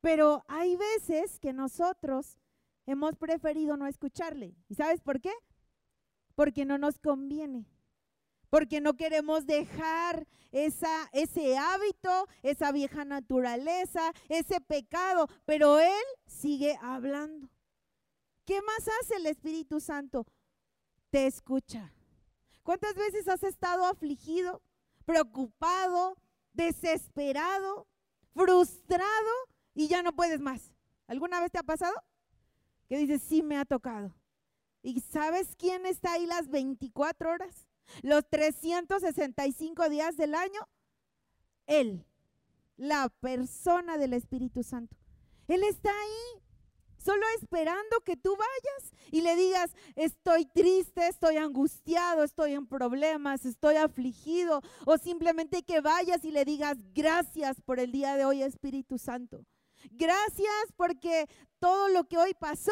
Pero 0.01 0.43
hay 0.47 0.75
veces 0.75 1.39
que 1.39 1.51
nosotros 1.51 2.37
hemos 2.85 3.15
preferido 3.15 3.75
no 3.75 3.87
escucharle. 3.87 4.55
¿Y 4.67 4.75
sabes 4.75 5.01
por 5.01 5.19
qué? 5.19 5.31
Porque 6.35 6.65
no 6.65 6.77
nos 6.77 6.99
conviene. 6.99 7.65
Porque 8.49 8.81
no 8.81 8.95
queremos 8.95 9.45
dejar 9.45 10.27
esa, 10.51 11.09
ese 11.11 11.57
hábito, 11.57 12.27
esa 12.41 12.71
vieja 12.71 13.05
naturaleza, 13.05 14.11
ese 14.27 14.59
pecado, 14.61 15.27
pero 15.45 15.79
Él 15.79 16.03
sigue 16.25 16.77
hablando. 16.81 17.49
¿Qué 18.45 18.61
más 18.61 18.89
hace 19.01 19.17
el 19.17 19.27
Espíritu 19.27 19.79
Santo? 19.79 20.25
Te 21.11 21.27
escucha. 21.27 21.93
¿Cuántas 22.63 22.95
veces 22.95 23.27
has 23.27 23.43
estado 23.43 23.85
afligido, 23.85 24.61
preocupado, 25.05 26.17
desesperado, 26.53 27.87
frustrado 28.33 29.29
y 29.73 29.87
ya 29.87 30.01
no 30.01 30.13
puedes 30.13 30.39
más? 30.39 30.71
¿Alguna 31.07 31.39
vez 31.39 31.51
te 31.51 31.59
ha 31.59 31.63
pasado? 31.63 31.95
Que 32.87 32.97
dices, 32.97 33.21
sí 33.21 33.43
me 33.43 33.57
ha 33.57 33.65
tocado. 33.65 34.15
¿Y 34.81 35.01
sabes 35.01 35.55
quién 35.55 35.85
está 35.85 36.13
ahí 36.13 36.25
las 36.25 36.49
24 36.49 37.31
horas? 37.31 37.68
Los 38.01 38.27
365 38.29 39.89
días 39.89 40.17
del 40.17 40.35
año. 40.35 40.67
Él, 41.65 42.05
la 42.77 43.09
persona 43.09 43.97
del 43.97 44.13
Espíritu 44.13 44.63
Santo. 44.63 44.95
Él 45.47 45.63
está 45.63 45.89
ahí, 45.89 46.43
solo 46.97 47.23
esperando 47.39 48.01
que 48.05 48.15
tú 48.15 48.35
vayas 48.35 48.93
y 49.11 49.21
le 49.21 49.35
digas, 49.35 49.71
estoy 49.95 50.45
triste, 50.45 51.07
estoy 51.07 51.37
angustiado, 51.37 52.23
estoy 52.23 52.53
en 52.53 52.67
problemas, 52.67 53.45
estoy 53.45 53.75
afligido. 53.75 54.61
O 54.85 54.97
simplemente 54.97 55.63
que 55.63 55.81
vayas 55.81 56.23
y 56.23 56.31
le 56.31 56.45
digas, 56.45 56.77
gracias 56.93 57.61
por 57.61 57.79
el 57.79 57.91
día 57.91 58.15
de 58.15 58.25
hoy, 58.25 58.43
Espíritu 58.43 58.97
Santo. 58.97 59.45
Gracias 59.91 60.73
porque 60.75 61.27
todo 61.59 61.89
lo 61.89 62.05
que 62.05 62.17
hoy 62.17 62.33
pasó 62.39 62.71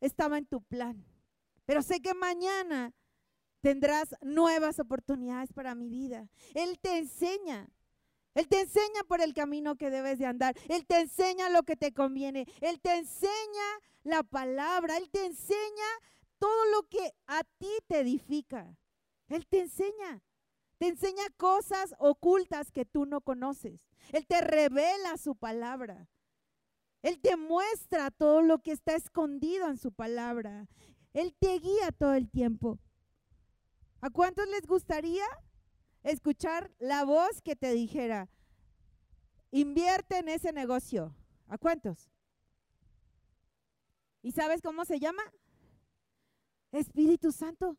estaba 0.00 0.38
en 0.38 0.46
tu 0.46 0.62
plan. 0.62 1.04
Pero 1.64 1.82
sé 1.82 2.00
que 2.00 2.14
mañana 2.14 2.92
tendrás 3.62 4.14
nuevas 4.20 4.78
oportunidades 4.78 5.52
para 5.52 5.74
mi 5.74 5.88
vida. 5.88 6.28
Él 6.52 6.78
te 6.80 6.98
enseña. 6.98 7.70
Él 8.34 8.48
te 8.48 8.60
enseña 8.60 9.04
por 9.06 9.20
el 9.20 9.34
camino 9.34 9.76
que 9.76 9.90
debes 9.90 10.18
de 10.18 10.26
andar. 10.26 10.54
Él 10.68 10.84
te 10.86 11.00
enseña 11.00 11.48
lo 11.48 11.62
que 11.62 11.76
te 11.76 11.92
conviene. 11.92 12.46
Él 12.60 12.80
te 12.80 12.96
enseña 12.96 13.68
la 14.02 14.22
palabra. 14.22 14.96
Él 14.96 15.08
te 15.10 15.24
enseña 15.24 15.88
todo 16.38 16.64
lo 16.72 16.82
que 16.88 17.14
a 17.26 17.44
ti 17.58 17.70
te 17.86 18.00
edifica. 18.00 18.76
Él 19.28 19.46
te 19.46 19.60
enseña. 19.60 20.22
Te 20.78 20.88
enseña 20.88 21.22
cosas 21.36 21.94
ocultas 21.98 22.72
que 22.72 22.84
tú 22.84 23.06
no 23.06 23.20
conoces. 23.20 23.86
Él 24.10 24.26
te 24.26 24.40
revela 24.40 25.16
su 25.16 25.36
palabra. 25.36 26.08
Él 27.02 27.20
te 27.20 27.36
muestra 27.36 28.10
todo 28.10 28.42
lo 28.42 28.58
que 28.58 28.72
está 28.72 28.96
escondido 28.96 29.68
en 29.68 29.76
su 29.76 29.92
palabra. 29.92 30.68
Él 31.12 31.34
te 31.38 31.58
guía 31.58 31.92
todo 31.96 32.14
el 32.14 32.30
tiempo. 32.30 32.80
¿A 34.02 34.10
cuántos 34.10 34.48
les 34.48 34.66
gustaría 34.66 35.24
escuchar 36.02 36.72
la 36.80 37.04
voz 37.04 37.40
que 37.40 37.54
te 37.54 37.72
dijera, 37.72 38.28
invierte 39.52 40.18
en 40.18 40.28
ese 40.28 40.52
negocio? 40.52 41.14
¿A 41.46 41.56
cuántos? 41.56 42.10
¿Y 44.20 44.32
sabes 44.32 44.60
cómo 44.60 44.84
se 44.84 44.98
llama? 44.98 45.22
Espíritu 46.72 47.30
Santo. 47.30 47.78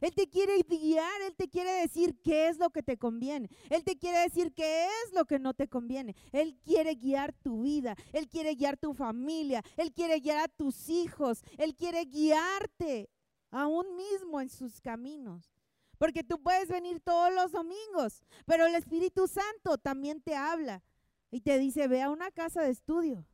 Él 0.00 0.14
te 0.14 0.28
quiere 0.28 0.60
guiar, 0.60 1.22
Él 1.22 1.34
te 1.34 1.48
quiere 1.48 1.72
decir 1.80 2.16
qué 2.22 2.46
es 2.46 2.58
lo 2.58 2.70
que 2.70 2.84
te 2.84 2.96
conviene. 2.96 3.50
Él 3.68 3.82
te 3.82 3.98
quiere 3.98 4.18
decir 4.18 4.54
qué 4.54 4.84
es 4.84 5.14
lo 5.14 5.24
que 5.24 5.40
no 5.40 5.52
te 5.52 5.66
conviene. 5.66 6.14
Él 6.30 6.56
quiere 6.62 6.94
guiar 6.94 7.32
tu 7.32 7.62
vida, 7.62 7.96
Él 8.12 8.28
quiere 8.28 8.54
guiar 8.54 8.76
tu 8.76 8.94
familia, 8.94 9.64
Él 9.76 9.92
quiere 9.92 10.20
guiar 10.20 10.38
a 10.44 10.48
tus 10.48 10.88
hijos, 10.88 11.42
Él 11.58 11.74
quiere 11.74 12.04
guiarte 12.04 13.10
aún 13.50 13.96
mismo 13.96 14.40
en 14.40 14.48
sus 14.48 14.80
caminos. 14.80 15.55
Porque 15.98 16.24
tú 16.24 16.42
puedes 16.42 16.68
venir 16.68 17.00
todos 17.00 17.32
los 17.32 17.52
domingos, 17.52 18.22
pero 18.44 18.66
el 18.66 18.74
Espíritu 18.74 19.26
Santo 19.28 19.78
también 19.78 20.20
te 20.20 20.34
habla 20.34 20.82
y 21.30 21.40
te 21.40 21.58
dice, 21.58 21.88
ve 21.88 22.02
a 22.02 22.10
una 22.10 22.30
casa 22.30 22.62
de 22.62 22.70
estudio. 22.70 23.26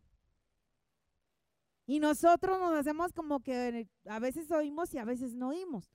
Y 1.87 1.99
nosotros 1.99 2.59
nos 2.59 2.73
hacemos 2.75 3.13
como 3.13 3.41
que 3.41 3.89
a 4.07 4.19
veces 4.19 4.51
oímos 4.51 4.95
y 4.95 4.99
a 4.99 5.05
veces 5.05 5.35
no 5.35 5.49
oímos. 5.49 5.91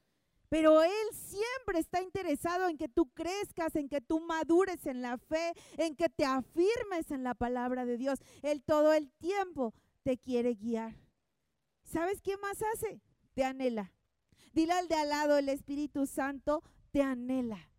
Pero 0.49 0.81
Él 0.81 1.07
siempre 1.11 1.79
está 1.79 2.01
interesado 2.01 2.69
en 2.69 2.77
que 2.77 2.87
tú 2.87 3.09
crezcas, 3.13 3.75
en 3.75 3.89
que 3.89 3.99
tú 3.99 4.19
madures 4.21 4.85
en 4.85 5.01
la 5.01 5.17
fe, 5.17 5.53
en 5.77 5.95
que 5.95 6.07
te 6.09 6.23
afirmes 6.23 7.11
en 7.11 7.23
la 7.23 7.35
palabra 7.35 7.85
de 7.85 7.97
Dios. 7.97 8.19
Él 8.41 8.63
todo 8.63 8.93
el 8.93 9.11
tiempo 9.11 9.73
te 10.03 10.17
quiere 10.17 10.55
guiar. 10.55 10.95
¿Sabes 11.83 12.21
qué 12.21 12.37
más 12.37 12.61
hace? 12.73 13.01
Te 13.33 13.43
anhela. 13.43 13.91
Dile 14.53 14.73
al 14.73 14.87
de 14.87 14.95
al 14.95 15.09
lado, 15.09 15.37
el 15.37 15.49
Espíritu 15.49 16.05
Santo 16.05 16.63
te 16.91 17.01
anhela. 17.01 17.69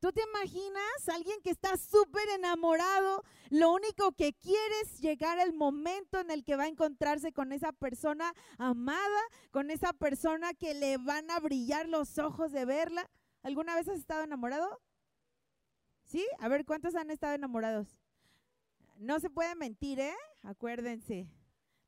¿Tú 0.00 0.12
te 0.12 0.22
imaginas 0.22 1.08
alguien 1.08 1.40
que 1.42 1.50
está 1.50 1.76
súper 1.76 2.28
enamorado? 2.28 3.24
Lo 3.50 3.72
único 3.72 4.12
que 4.12 4.34
quiere 4.34 4.80
es 4.84 5.00
llegar 5.00 5.38
al 5.38 5.54
momento 5.54 6.20
en 6.20 6.30
el 6.30 6.44
que 6.44 6.54
va 6.54 6.64
a 6.64 6.68
encontrarse 6.68 7.32
con 7.32 7.50
esa 7.50 7.72
persona 7.72 8.32
amada, 8.58 9.20
con 9.50 9.70
esa 9.70 9.92
persona 9.94 10.52
que 10.52 10.74
le 10.74 10.98
van 10.98 11.30
a 11.30 11.40
brillar 11.40 11.88
los 11.88 12.18
ojos 12.18 12.52
de 12.52 12.66
verla. 12.66 13.08
¿Alguna 13.42 13.74
vez 13.74 13.88
has 13.88 13.98
estado 13.98 14.22
enamorado? 14.22 14.80
¿Sí? 16.04 16.24
A 16.38 16.48
ver, 16.48 16.64
¿cuántos 16.64 16.94
han 16.94 17.10
estado 17.10 17.34
enamorados? 17.34 17.88
No 18.98 19.18
se 19.18 19.30
puede 19.30 19.54
mentir, 19.56 19.98
¿eh? 19.98 20.14
Acuérdense, 20.42 21.26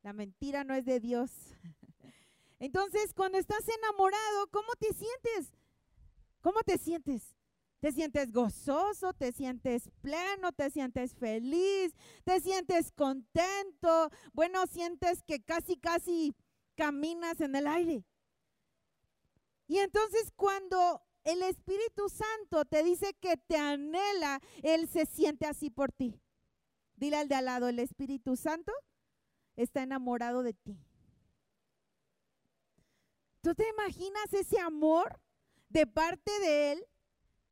la 0.02 0.12
mentira 0.12 0.64
no 0.64 0.74
es 0.74 0.84
de 0.84 0.98
Dios. 0.98 1.30
Entonces, 2.58 3.14
cuando 3.14 3.38
estás 3.38 3.66
enamorado, 3.68 4.48
¿cómo 4.50 4.72
te 4.78 4.92
sientes? 4.92 5.52
¿Cómo 6.40 6.60
te 6.64 6.78
sientes? 6.78 7.36
Te 7.80 7.92
sientes 7.92 8.32
gozoso, 8.32 9.12
te 9.12 9.30
sientes 9.30 9.88
pleno, 10.00 10.50
te 10.52 10.68
sientes 10.70 11.14
feliz, 11.14 11.94
te 12.24 12.40
sientes 12.40 12.90
contento. 12.90 14.10
Bueno, 14.32 14.66
sientes 14.66 15.22
que 15.22 15.40
casi, 15.40 15.76
casi 15.76 16.34
caminas 16.74 17.40
en 17.40 17.54
el 17.54 17.68
aire. 17.68 18.04
Y 19.68 19.78
entonces 19.78 20.32
cuando 20.34 21.02
el 21.22 21.42
Espíritu 21.42 22.08
Santo 22.08 22.64
te 22.64 22.82
dice 22.82 23.14
que 23.20 23.36
te 23.36 23.56
anhela, 23.56 24.40
Él 24.62 24.88
se 24.88 25.06
siente 25.06 25.46
así 25.46 25.70
por 25.70 25.92
ti. 25.92 26.20
Dile 26.96 27.18
al 27.18 27.28
de 27.28 27.36
al 27.36 27.44
lado, 27.44 27.68
el 27.68 27.78
Espíritu 27.78 28.34
Santo 28.34 28.72
está 29.54 29.82
enamorado 29.82 30.42
de 30.42 30.54
ti. 30.54 30.87
¿Tú 33.48 33.54
te 33.54 33.66
imaginas 33.66 34.30
ese 34.34 34.60
amor 34.60 35.22
de 35.70 35.86
parte 35.86 36.30
de 36.40 36.72
Él 36.72 36.84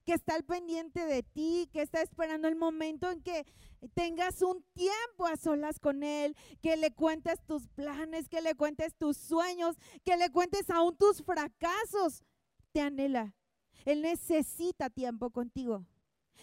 que 0.05 0.13
está 0.13 0.35
al 0.35 0.45
pendiente 0.45 1.07
de 1.07 1.23
ti, 1.23 1.71
que 1.73 1.81
está 1.81 2.03
esperando 2.03 2.49
el 2.49 2.55
momento 2.55 3.11
en 3.11 3.23
que 3.23 3.47
tengas 3.95 4.43
un 4.43 4.63
tiempo 4.75 5.25
a 5.25 5.39
solas 5.39 5.79
con 5.79 6.03
Él, 6.03 6.37
que 6.61 6.77
le 6.77 6.91
cuentes 6.91 7.41
tus 7.47 7.67
planes, 7.69 8.29
que 8.29 8.43
le 8.43 8.55
cuentes 8.55 8.95
tus 8.95 9.17
sueños, 9.17 9.79
que 10.05 10.19
le 10.19 10.31
cuentes 10.31 10.69
aún 10.69 10.95
tus 10.99 11.23
fracasos? 11.23 12.27
Te 12.73 12.83
anhela. 12.83 13.35
Él 13.87 14.03
necesita 14.03 14.91
tiempo 14.91 15.31
contigo. 15.31 15.87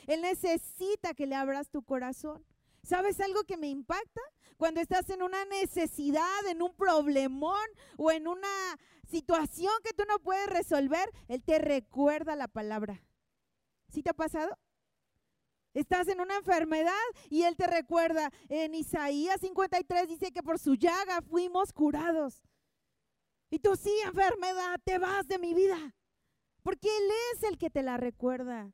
Él 0.08 0.24
necesita 0.24 1.14
que 1.14 1.28
le 1.28 1.36
abras 1.36 1.70
tu 1.70 1.84
corazón. 1.84 2.44
¿Sabes 2.84 3.20
algo 3.22 3.44
que 3.44 3.58
me 3.58 3.70
impacta? 3.70 4.22
Cuando 4.58 4.82
estás 4.82 5.10
en 5.10 5.24
una 5.24 5.46
necesidad, 5.46 6.46
en 6.48 6.62
un 6.62 6.76
problemón 6.76 7.66
o 7.98 8.12
en 8.12 8.28
una 8.28 8.78
situación 9.10 9.74
que 9.84 9.94
tú 9.94 10.04
no 10.08 10.20
puedes 10.20 10.48
resolver, 10.48 11.10
Él 11.28 11.44
te 11.44 11.60
recuerda 11.60 12.36
la 12.36 12.48
palabra. 12.48 13.02
¿Sí 13.90 14.04
te 14.04 14.10
ha 14.10 14.14
pasado? 14.14 14.58
Estás 15.74 16.08
en 16.08 16.22
una 16.22 16.38
enfermedad 16.38 16.94
y 17.30 17.44
Él 17.44 17.56
te 17.56 17.68
recuerda. 17.68 18.30
En 18.50 18.76
Isaías 18.76 19.40
53 19.42 20.08
dice 20.08 20.32
que 20.32 20.44
por 20.44 20.60
su 20.60 20.76
llaga 20.76 21.22
fuimos 21.22 21.74
curados. 21.74 22.44
Y 23.50 23.60
tú 23.60 23.76
sí, 23.76 23.94
enfermedad, 24.06 24.80
te 24.84 24.98
vas 25.00 25.28
de 25.28 25.40
mi 25.40 25.54
vida. 25.54 25.96
Porque 26.64 26.90
Él 26.90 27.12
es 27.34 27.44
el 27.44 27.58
que 27.58 27.70
te 27.70 27.82
la 27.82 27.98
recuerda. 27.98 28.74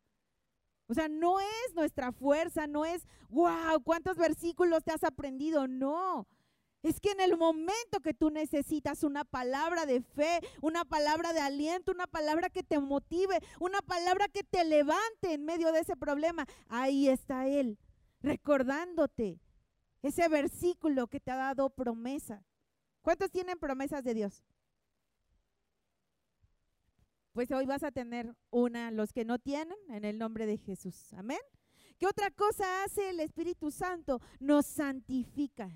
O 0.89 0.95
sea, 0.95 1.07
no 1.07 1.39
es 1.39 1.75
nuestra 1.75 2.11
fuerza, 2.11 2.65
no 2.65 2.83
es, 2.83 3.07
wow, 3.29 3.79
cuántos 3.83 4.17
versículos 4.17 4.83
te 4.83 4.91
has 4.91 5.03
aprendido, 5.03 5.67
no. 5.67 6.27
Es 6.81 6.99
que 6.99 7.11
en 7.11 7.19
el 7.19 7.37
momento 7.37 7.99
que 8.01 8.15
tú 8.15 8.31
necesitas 8.31 9.03
una 9.03 9.23
palabra 9.23 9.85
de 9.85 10.01
fe, 10.01 10.39
una 10.61 10.85
palabra 10.85 11.31
de 11.31 11.41
aliento, 11.41 11.91
una 11.91 12.07
palabra 12.07 12.49
que 12.49 12.63
te 12.63 12.79
motive, 12.79 13.37
una 13.59 13.81
palabra 13.81 14.29
que 14.29 14.43
te 14.43 14.65
levante 14.65 15.33
en 15.33 15.45
medio 15.45 15.71
de 15.71 15.81
ese 15.81 15.95
problema, 15.95 16.47
ahí 16.69 17.07
está 17.07 17.47
Él, 17.47 17.77
recordándote 18.21 19.39
ese 20.01 20.27
versículo 20.27 21.07
que 21.07 21.19
te 21.19 21.29
ha 21.29 21.35
dado 21.35 21.69
promesa. 21.69 22.43
¿Cuántos 23.03 23.29
tienen 23.29 23.59
promesas 23.59 24.03
de 24.03 24.15
Dios? 24.15 24.43
Pues 27.39 27.51
hoy 27.51 27.65
vas 27.65 27.83
a 27.83 27.91
tener 27.93 28.35
una, 28.49 28.91
los 28.91 29.13
que 29.13 29.23
no 29.23 29.39
tienen, 29.39 29.77
en 29.87 30.03
el 30.03 30.17
nombre 30.17 30.45
de 30.45 30.57
Jesús. 30.57 31.13
Amén. 31.13 31.39
¿Qué 31.97 32.05
otra 32.05 32.31
cosa 32.31 32.83
hace 32.83 33.11
el 33.11 33.21
Espíritu 33.21 33.71
Santo? 33.71 34.19
Nos 34.41 34.65
santifica. 34.65 35.71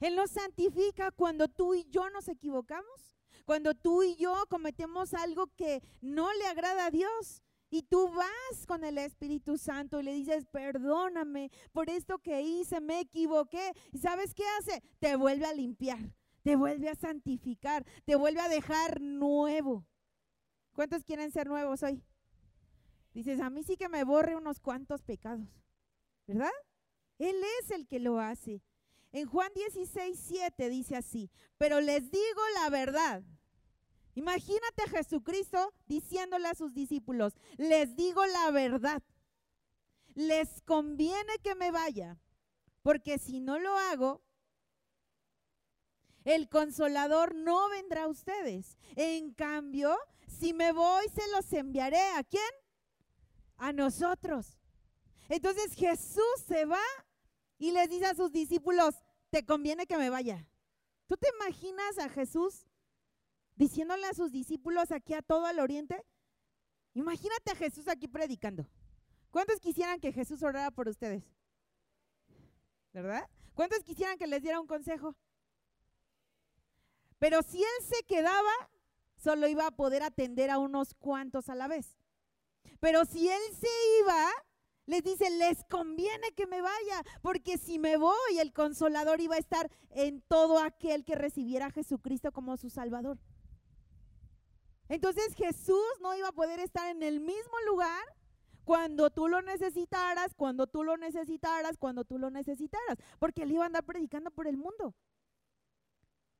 Él 0.00 0.16
nos 0.16 0.32
santifica 0.32 1.12
cuando 1.12 1.46
tú 1.46 1.74
y 1.74 1.86
yo 1.90 2.10
nos 2.10 2.26
equivocamos, 2.26 3.16
cuando 3.44 3.72
tú 3.72 4.02
y 4.02 4.16
yo 4.16 4.34
cometemos 4.48 5.14
algo 5.14 5.46
que 5.54 5.80
no 6.00 6.32
le 6.32 6.46
agrada 6.46 6.86
a 6.86 6.90
Dios. 6.90 7.40
Y 7.70 7.82
tú 7.84 8.08
vas 8.08 8.66
con 8.66 8.82
el 8.82 8.98
Espíritu 8.98 9.58
Santo 9.58 10.00
y 10.00 10.02
le 10.02 10.12
dices, 10.12 10.44
perdóname 10.46 11.52
por 11.70 11.88
esto 11.88 12.18
que 12.18 12.42
hice, 12.42 12.80
me 12.80 12.98
equivoqué. 12.98 13.74
¿Y 13.92 13.98
sabes 13.98 14.34
qué 14.34 14.42
hace? 14.58 14.82
Te 14.98 15.14
vuelve 15.14 15.46
a 15.46 15.54
limpiar, 15.54 16.16
te 16.42 16.56
vuelve 16.56 16.88
a 16.88 16.96
santificar, 16.96 17.86
te 18.04 18.16
vuelve 18.16 18.40
a 18.40 18.48
dejar 18.48 19.00
nuevo. 19.00 19.86
¿Cuántos 20.72 21.04
quieren 21.04 21.30
ser 21.30 21.48
nuevos 21.48 21.82
hoy? 21.82 22.02
Dices, 23.12 23.40
a 23.40 23.50
mí 23.50 23.62
sí 23.64 23.76
que 23.76 23.88
me 23.88 24.04
borre 24.04 24.36
unos 24.36 24.60
cuantos 24.60 25.02
pecados, 25.02 25.48
¿verdad? 26.26 26.50
Él 27.18 27.36
es 27.60 27.70
el 27.70 27.86
que 27.86 27.98
lo 27.98 28.20
hace. 28.20 28.62
En 29.12 29.26
Juan 29.26 29.50
16, 29.54 30.18
7 30.18 30.68
dice 30.68 30.96
así, 30.96 31.30
pero 31.58 31.80
les 31.80 32.10
digo 32.10 32.42
la 32.54 32.70
verdad. 32.70 33.24
Imagínate 34.14 34.82
a 34.84 34.88
Jesucristo 34.88 35.72
diciéndole 35.86 36.48
a 36.48 36.54
sus 36.54 36.72
discípulos, 36.72 37.34
les 37.56 37.96
digo 37.96 38.24
la 38.26 38.50
verdad, 38.50 39.02
les 40.14 40.62
conviene 40.62 41.38
que 41.42 41.54
me 41.54 41.70
vaya, 41.70 42.18
porque 42.82 43.18
si 43.18 43.40
no 43.40 43.58
lo 43.58 43.76
hago, 43.76 44.22
el 46.24 46.48
consolador 46.48 47.34
no 47.34 47.68
vendrá 47.70 48.04
a 48.04 48.08
ustedes. 48.08 48.76
En 48.96 49.32
cambio, 49.32 49.96
si 50.30 50.52
me 50.52 50.72
voy, 50.72 51.04
se 51.14 51.28
los 51.32 51.52
enviaré. 51.52 52.00
¿A 52.16 52.24
quién? 52.24 52.42
A 53.56 53.72
nosotros. 53.72 54.58
Entonces 55.28 55.74
Jesús 55.74 56.24
se 56.46 56.64
va 56.64 56.82
y 57.58 57.72
les 57.72 57.88
dice 57.88 58.06
a 58.06 58.14
sus 58.14 58.32
discípulos, 58.32 58.94
te 59.30 59.44
conviene 59.44 59.86
que 59.86 59.98
me 59.98 60.10
vaya. 60.10 60.48
¿Tú 61.06 61.16
te 61.16 61.28
imaginas 61.36 61.98
a 61.98 62.08
Jesús 62.08 62.66
diciéndole 63.56 64.06
a 64.06 64.14
sus 64.14 64.32
discípulos 64.32 64.90
aquí 64.90 65.14
a 65.14 65.22
todo 65.22 65.48
el 65.48 65.60
oriente? 65.60 66.04
Imagínate 66.94 67.52
a 67.52 67.56
Jesús 67.56 67.86
aquí 67.88 68.08
predicando. 68.08 68.66
¿Cuántos 69.30 69.60
quisieran 69.60 70.00
que 70.00 70.12
Jesús 70.12 70.42
orara 70.42 70.70
por 70.70 70.88
ustedes? 70.88 71.22
¿Verdad? 72.92 73.28
¿Cuántos 73.54 73.84
quisieran 73.84 74.18
que 74.18 74.26
les 74.26 74.42
diera 74.42 74.60
un 74.60 74.66
consejo? 74.66 75.14
Pero 77.18 77.42
si 77.42 77.62
él 77.62 77.84
se 77.86 78.02
quedaba, 78.04 78.50
solo 79.20 79.46
iba 79.48 79.66
a 79.66 79.70
poder 79.70 80.02
atender 80.02 80.50
a 80.50 80.58
unos 80.58 80.94
cuantos 80.94 81.48
a 81.48 81.54
la 81.54 81.68
vez. 81.68 81.96
Pero 82.80 83.04
si 83.04 83.28
él 83.28 83.42
se 83.58 83.68
iba, 84.00 84.26
les 84.86 85.04
dice, 85.04 85.30
les 85.30 85.62
conviene 85.64 86.32
que 86.34 86.46
me 86.46 86.62
vaya, 86.62 87.02
porque 87.22 87.58
si 87.58 87.78
me 87.78 87.96
voy, 87.96 88.38
el 88.40 88.52
consolador 88.52 89.20
iba 89.20 89.36
a 89.36 89.38
estar 89.38 89.70
en 89.90 90.22
todo 90.22 90.58
aquel 90.58 91.04
que 91.04 91.14
recibiera 91.14 91.66
a 91.66 91.70
Jesucristo 91.70 92.32
como 92.32 92.56
su 92.56 92.70
Salvador. 92.70 93.18
Entonces 94.88 95.34
Jesús 95.34 95.84
no 96.00 96.16
iba 96.16 96.28
a 96.28 96.32
poder 96.32 96.58
estar 96.58 96.88
en 96.88 97.02
el 97.02 97.20
mismo 97.20 97.60
lugar 97.66 98.02
cuando 98.64 99.10
tú 99.10 99.28
lo 99.28 99.42
necesitaras, 99.42 100.34
cuando 100.34 100.66
tú 100.66 100.82
lo 100.82 100.96
necesitaras, 100.96 101.76
cuando 101.76 102.04
tú 102.04 102.18
lo 102.18 102.30
necesitaras, 102.30 102.98
porque 103.18 103.42
él 103.42 103.52
iba 103.52 103.64
a 103.64 103.66
andar 103.66 103.84
predicando 103.84 104.30
por 104.30 104.48
el 104.48 104.56
mundo. 104.56 104.94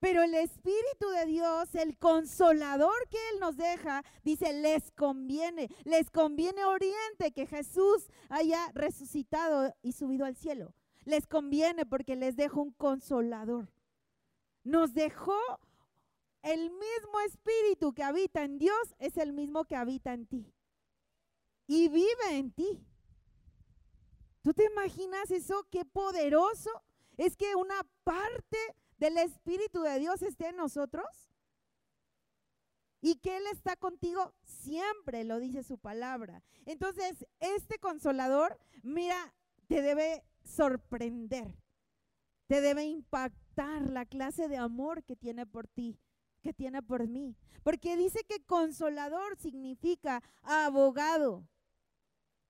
Pero 0.01 0.23
el 0.23 0.35
Espíritu 0.35 1.11
de 1.15 1.27
Dios, 1.27 1.75
el 1.75 1.99
consolador 1.99 3.07
que 3.11 3.19
Él 3.33 3.41
nos 3.41 3.59
deja, 3.59 4.03
dice, 4.25 4.55
les 4.55 4.91
conviene, 4.93 5.69
les 5.85 6.11
conviene 6.11 6.65
Oriente 6.65 7.33
que 7.33 7.47
Jesús 7.47 8.09
haya 8.31 8.71
resucitado 8.73 9.75
y 9.83 9.93
subido 9.93 10.25
al 10.25 10.37
cielo. 10.37 10.75
Les 11.05 11.27
conviene 11.27 11.85
porque 11.85 12.17
les 12.17 12.35
dejo 12.35 12.63
un 12.63 12.73
consolador. 12.73 13.71
Nos 14.65 14.95
dejó 14.95 15.39
el 16.43 16.71
mismo 16.71 17.21
Espíritu 17.27 17.93
que 17.93 18.03
habita 18.03 18.43
en 18.43 18.59
Dios, 18.59 18.95
es 18.99 19.19
el 19.19 19.35
mismo 19.35 19.67
que 19.67 19.77
habita 19.77 20.15
en 20.15 20.27
ti. 20.27 20.51
Y 21.67 21.89
vive 21.89 22.31
en 22.33 22.53
ti. 22.53 22.87
¿Tú 24.43 24.55
te 24.55 24.65
imaginas 24.65 25.31
eso? 25.31 25.67
Qué 25.71 25.85
poderoso. 25.85 26.71
Es 27.19 27.37
que 27.37 27.55
una 27.55 27.87
parte 28.03 28.57
del 29.01 29.17
Espíritu 29.17 29.81
de 29.81 29.99
Dios 29.99 30.23
esté 30.23 30.49
en 30.49 30.57
nosotros? 30.57 31.07
Y 33.01 33.17
que 33.17 33.39
Él 33.39 33.45
está 33.51 33.77
contigo 33.77 34.35
siempre, 34.45 35.25
lo 35.25 35.41
dice 35.41 35.63
su 35.63 35.79
palabra. 35.79 36.43
Entonces, 36.67 37.27
este 37.41 37.79
consolador, 37.79 38.61
mira, 38.83 39.35
te 39.69 39.81
debe 39.81 40.23
sorprender, 40.45 41.57
te 42.47 42.61
debe 42.61 42.85
impactar 42.85 43.91
la 43.91 44.05
clase 44.05 44.49
de 44.49 44.59
amor 44.59 45.03
que 45.03 45.17
tiene 45.17 45.47
por 45.47 45.67
ti, 45.67 45.99
que 46.43 46.53
tiene 46.53 46.83
por 46.83 47.09
mí. 47.09 47.37
Porque 47.63 47.97
dice 47.97 48.23
que 48.25 48.45
consolador 48.45 49.39
significa 49.39 50.23
abogado. 50.43 51.49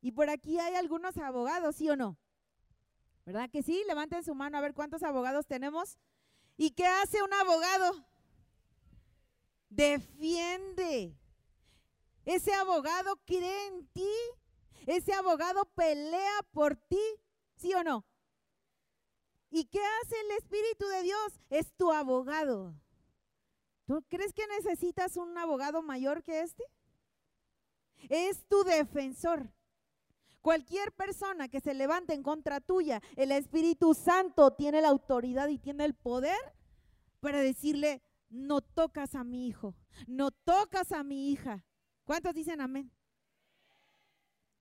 Y 0.00 0.12
por 0.12 0.30
aquí 0.30 0.58
hay 0.58 0.74
algunos 0.74 1.16
abogados, 1.16 1.76
¿sí 1.76 1.88
o 1.88 1.96
no? 1.96 2.18
¿Verdad 3.24 3.50
que 3.50 3.62
sí? 3.62 3.84
Levanten 3.86 4.24
su 4.24 4.34
mano 4.34 4.58
a 4.58 4.60
ver 4.60 4.74
cuántos 4.74 5.04
abogados 5.04 5.46
tenemos. 5.46 5.98
¿Y 6.62 6.72
qué 6.72 6.84
hace 6.84 7.22
un 7.22 7.32
abogado? 7.32 8.04
Defiende. 9.70 11.16
Ese 12.26 12.52
abogado 12.52 13.16
cree 13.24 13.68
en 13.68 13.86
ti. 13.86 14.12
Ese 14.86 15.14
abogado 15.14 15.64
pelea 15.74 16.42
por 16.52 16.76
ti. 16.76 17.00
¿Sí 17.56 17.72
o 17.72 17.82
no? 17.82 18.04
¿Y 19.48 19.64
qué 19.64 19.80
hace 20.02 20.20
el 20.20 20.32
Espíritu 20.32 20.86
de 20.88 21.02
Dios? 21.04 21.40
Es 21.48 21.72
tu 21.78 21.90
abogado. 21.92 22.74
¿Tú 23.86 24.04
crees 24.10 24.34
que 24.34 24.46
necesitas 24.48 25.16
un 25.16 25.38
abogado 25.38 25.80
mayor 25.80 26.22
que 26.22 26.40
este? 26.40 26.64
Es 28.10 28.46
tu 28.48 28.64
defensor. 28.64 29.50
Cualquier 30.40 30.92
persona 30.92 31.48
que 31.48 31.60
se 31.60 31.74
levante 31.74 32.14
en 32.14 32.22
contra 32.22 32.60
tuya, 32.60 33.02
el 33.16 33.30
Espíritu 33.30 33.94
Santo 33.94 34.52
tiene 34.52 34.80
la 34.80 34.88
autoridad 34.88 35.48
y 35.48 35.58
tiene 35.58 35.84
el 35.84 35.94
poder 35.94 36.38
para 37.20 37.40
decirle, 37.40 38.02
no 38.30 38.62
tocas 38.62 39.14
a 39.14 39.24
mi 39.24 39.46
hijo, 39.46 39.74
no 40.06 40.30
tocas 40.30 40.92
a 40.92 41.02
mi 41.02 41.30
hija. 41.30 41.66
¿Cuántos 42.04 42.34
dicen 42.34 42.60
amén? 42.60 42.90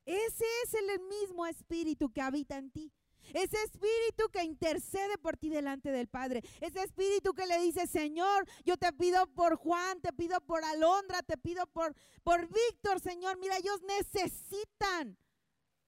Ese 0.05 0.45
es 0.63 0.73
el 0.73 0.99
mismo 1.07 1.45
espíritu 1.45 2.11
que 2.11 2.21
habita 2.21 2.57
en 2.57 2.71
ti. 2.71 2.91
Ese 3.33 3.61
espíritu 3.63 4.29
que 4.31 4.43
intercede 4.43 5.17
por 5.17 5.37
ti 5.37 5.49
delante 5.49 5.91
del 5.91 6.07
Padre. 6.07 6.41
Ese 6.61 6.81
espíritu 6.81 7.33
que 7.33 7.45
le 7.45 7.59
dice, 7.59 7.85
Señor, 7.85 8.47
yo 8.65 8.75
te 8.77 8.91
pido 8.91 9.27
por 9.27 9.55
Juan, 9.55 10.01
te 10.01 10.11
pido 10.11 10.41
por 10.41 10.63
Alondra, 10.63 11.21
te 11.21 11.37
pido 11.37 11.67
por, 11.67 11.95
por 12.23 12.47
Víctor, 12.47 12.99
Señor. 12.99 13.37
Mira, 13.37 13.57
ellos 13.57 13.81
necesitan 13.83 15.17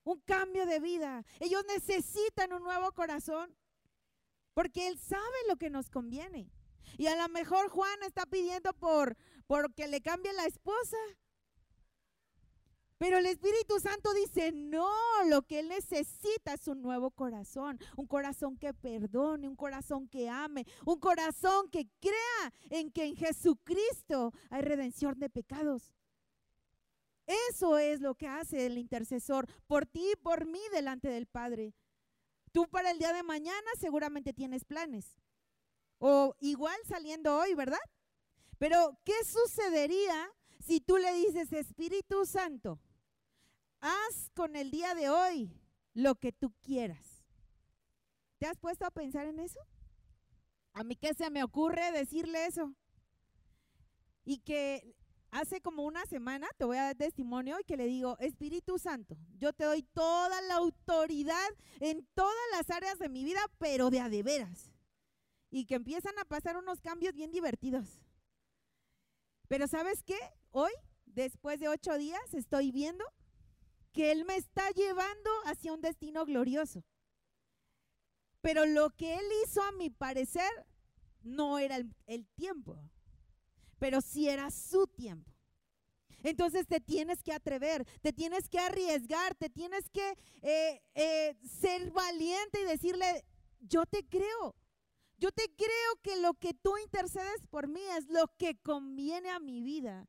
un 0.04 0.20
cambio 0.20 0.66
de 0.66 0.80
vida. 0.80 1.24
Ellos 1.40 1.64
necesitan 1.68 2.52
un 2.52 2.62
nuevo 2.62 2.92
corazón. 2.92 3.54
Porque 4.54 4.88
Él 4.88 4.98
sabe 4.98 5.22
lo 5.48 5.56
que 5.56 5.70
nos 5.70 5.88
conviene. 5.88 6.50
Y 6.98 7.06
a 7.06 7.16
lo 7.16 7.28
mejor 7.28 7.68
Juan 7.68 8.02
está 8.02 8.26
pidiendo 8.26 8.72
por, 8.74 9.16
por 9.46 9.72
que 9.74 9.88
le 9.88 10.00
cambie 10.00 10.32
la 10.34 10.44
esposa. 10.44 10.96
Pero 12.98 13.18
el 13.18 13.26
Espíritu 13.26 13.80
Santo 13.80 14.12
dice, 14.14 14.52
no, 14.52 14.88
lo 15.26 15.42
que 15.42 15.58
él 15.58 15.68
necesita 15.68 16.54
es 16.54 16.68
un 16.68 16.82
nuevo 16.82 17.10
corazón, 17.10 17.76
un 17.96 18.06
corazón 18.06 18.56
que 18.56 18.72
perdone, 18.72 19.48
un 19.48 19.56
corazón 19.56 20.06
que 20.06 20.28
ame, 20.28 20.64
un 20.86 21.00
corazón 21.00 21.68
que 21.68 21.88
crea 21.98 22.52
en 22.70 22.92
que 22.92 23.06
en 23.06 23.16
Jesucristo 23.16 24.32
hay 24.50 24.62
redención 24.62 25.18
de 25.18 25.28
pecados. 25.28 25.92
Eso 27.26 27.78
es 27.78 28.00
lo 28.00 28.14
que 28.14 28.26
hace 28.26 28.66
el 28.66 28.78
intercesor 28.78 29.46
por 29.66 29.86
ti 29.86 30.12
y 30.12 30.16
por 30.16 30.46
mí 30.46 30.60
delante 30.72 31.08
del 31.08 31.26
Padre. 31.26 31.74
Tú 32.52 32.68
para 32.68 32.90
el 32.90 32.98
día 32.98 33.12
de 33.12 33.22
mañana 33.22 33.70
seguramente 33.78 34.32
tienes 34.32 34.64
planes. 34.64 35.18
O 35.98 36.34
igual 36.40 36.76
saliendo 36.84 37.38
hoy, 37.38 37.54
¿verdad? 37.54 37.78
Pero, 38.58 38.98
¿qué 39.04 39.14
sucedería 39.24 40.30
si 40.60 40.80
tú 40.80 40.96
le 40.96 41.12
dices, 41.14 41.52
Espíritu 41.52 42.26
Santo, 42.26 42.80
haz 43.80 44.30
con 44.34 44.54
el 44.56 44.70
día 44.70 44.94
de 44.94 45.10
hoy 45.10 45.60
lo 45.94 46.16
que 46.16 46.32
tú 46.32 46.52
quieras? 46.60 47.24
¿Te 48.38 48.46
has 48.46 48.58
puesto 48.58 48.84
a 48.84 48.90
pensar 48.90 49.26
en 49.26 49.38
eso? 49.38 49.60
A 50.72 50.84
mí 50.84 50.96
qué 50.96 51.14
se 51.14 51.30
me 51.30 51.44
ocurre 51.44 51.92
decirle 51.92 52.46
eso. 52.46 52.74
Y 54.24 54.38
que 54.38 54.96
hace 55.32 55.60
como 55.60 55.84
una 55.84 56.04
semana, 56.06 56.46
te 56.58 56.64
voy 56.64 56.76
a 56.76 56.84
dar 56.84 56.94
testimonio 56.94 57.58
y 57.58 57.64
que 57.64 57.76
le 57.76 57.86
digo, 57.86 58.16
Espíritu 58.20 58.78
Santo, 58.78 59.16
yo 59.38 59.52
te 59.52 59.64
doy 59.64 59.82
toda 59.82 60.40
la 60.42 60.56
autoridad 60.56 61.48
en 61.80 62.06
todas 62.14 62.36
las 62.52 62.70
áreas 62.70 62.98
de 62.98 63.08
mi 63.08 63.24
vida, 63.24 63.40
pero 63.58 63.90
de 63.90 64.00
a 64.00 64.08
de 64.08 64.22
veras. 64.22 64.70
Y 65.50 65.64
que 65.64 65.74
empiezan 65.74 66.18
a 66.18 66.24
pasar 66.24 66.56
unos 66.56 66.80
cambios 66.80 67.14
bien 67.14 67.32
divertidos. 67.32 67.98
Pero 69.48 69.66
¿sabes 69.66 70.02
qué? 70.02 70.18
Hoy, 70.50 70.72
después 71.06 71.58
de 71.60 71.68
ocho 71.68 71.96
días, 71.96 72.34
estoy 72.34 72.70
viendo 72.70 73.04
que 73.92 74.12
Él 74.12 74.24
me 74.24 74.36
está 74.36 74.70
llevando 74.70 75.30
hacia 75.46 75.72
un 75.72 75.80
destino 75.80 76.24
glorioso. 76.26 76.84
Pero 78.42 78.66
lo 78.66 78.90
que 78.90 79.14
Él 79.14 79.24
hizo, 79.44 79.62
a 79.62 79.72
mi 79.72 79.88
parecer, 79.88 80.50
no 81.22 81.58
era 81.58 81.76
el, 81.76 81.94
el 82.06 82.26
tiempo. 82.28 82.78
Pero 83.82 84.00
sí 84.00 84.28
era 84.28 84.48
su 84.52 84.86
tiempo. 84.86 85.28
Entonces 86.22 86.68
te 86.68 86.78
tienes 86.78 87.20
que 87.20 87.32
atrever, 87.32 87.84
te 88.00 88.12
tienes 88.12 88.48
que 88.48 88.60
arriesgar, 88.60 89.34
te 89.34 89.50
tienes 89.50 89.90
que 89.90 90.16
eh, 90.40 90.80
eh, 90.94 91.36
ser 91.60 91.90
valiente 91.90 92.60
y 92.60 92.64
decirle, 92.64 93.24
yo 93.58 93.84
te 93.84 94.04
creo, 94.04 94.54
yo 95.18 95.32
te 95.32 95.52
creo 95.56 95.96
que 96.00 96.16
lo 96.20 96.34
que 96.34 96.54
tú 96.54 96.78
intercedes 96.78 97.44
por 97.50 97.66
mí 97.66 97.82
es 97.98 98.08
lo 98.08 98.28
que 98.38 98.54
conviene 98.62 99.30
a 99.30 99.40
mi 99.40 99.62
vida, 99.62 100.08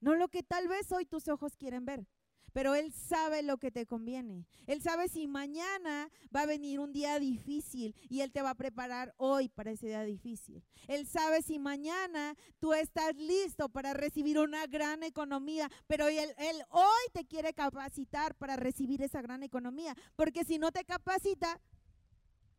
no 0.00 0.14
lo 0.14 0.28
que 0.28 0.42
tal 0.42 0.68
vez 0.68 0.92
hoy 0.92 1.06
tus 1.06 1.26
ojos 1.28 1.56
quieren 1.56 1.86
ver 1.86 2.06
pero 2.52 2.74
Él 2.74 2.92
sabe 2.92 3.42
lo 3.42 3.58
que 3.58 3.70
te 3.70 3.86
conviene. 3.86 4.46
Él 4.66 4.82
sabe 4.82 5.08
si 5.08 5.26
mañana 5.26 6.10
va 6.34 6.42
a 6.42 6.46
venir 6.46 6.80
un 6.80 6.92
día 6.92 7.18
difícil 7.18 7.94
y 8.08 8.20
Él 8.20 8.32
te 8.32 8.42
va 8.42 8.50
a 8.50 8.54
preparar 8.54 9.14
hoy 9.16 9.48
para 9.48 9.70
ese 9.70 9.86
día 9.86 10.02
difícil. 10.02 10.62
Él 10.88 11.06
sabe 11.06 11.42
si 11.42 11.58
mañana 11.58 12.34
tú 12.58 12.72
estás 12.72 13.14
listo 13.16 13.68
para 13.68 13.94
recibir 13.94 14.38
una 14.38 14.66
gran 14.66 15.02
economía, 15.02 15.70
pero 15.86 16.08
Él, 16.08 16.34
hoy 16.70 17.04
te 17.12 17.24
quiere 17.24 17.54
capacitar 17.54 18.34
para 18.34 18.56
recibir 18.56 19.02
esa 19.02 19.22
gran 19.22 19.42
economía, 19.42 19.94
porque 20.16 20.44
si 20.44 20.58
no 20.58 20.72
te 20.72 20.84
capacita, 20.84 21.60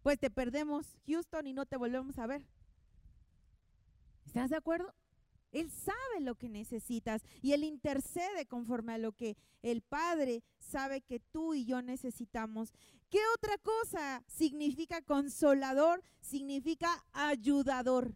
pues 0.02 0.20
te 0.20 0.32
perdemos 0.32 0.98
Houston 1.06 1.48
y 1.48 1.54
no 1.54 1.66
te 1.66 1.78
volvemos 1.78 2.18
a 2.18 2.28
ver. 2.28 2.46
¿Estás 4.26 4.50
de 4.50 4.56
acuerdo? 4.56 4.94
Él 5.52 5.70
sabe 5.70 6.22
lo 6.22 6.36
que 6.36 6.50
necesitas 6.50 7.24
y 7.42 7.54
Él 7.54 7.64
intercede 7.64 8.46
conforme 8.46 8.94
a 8.94 8.98
lo 8.98 9.12
que 9.12 9.38
el 9.62 9.82
Padre 9.82 10.44
sabe 10.60 11.02
que 11.02 11.20
tú 11.20 11.54
y 11.54 11.66
yo 11.66 11.82
necesitamos. 11.82 12.74
¿Qué 13.10 13.20
otra 13.36 13.58
cosa 13.58 14.24
significa 14.28 15.02
consolador? 15.02 16.04
Significa 16.22 17.06
ayudador. 17.12 18.16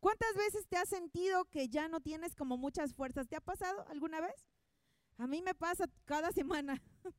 ¿Cuántas 0.00 0.34
veces 0.34 0.66
te 0.66 0.76
has 0.76 0.88
sentido 0.88 1.44
que 1.46 1.68
ya 1.68 1.88
no 1.88 2.00
tienes 2.00 2.34
como 2.34 2.58
muchas 2.58 2.92
fuerzas? 2.92 3.28
¿Te 3.28 3.36
ha 3.36 3.40
pasado 3.40 3.86
alguna 3.88 4.20
vez? 4.20 4.34
A 5.16 5.26
mí 5.26 5.40
me 5.42 5.54
pasa 5.54 5.86
cada 6.04 6.32
semana. 6.32 6.82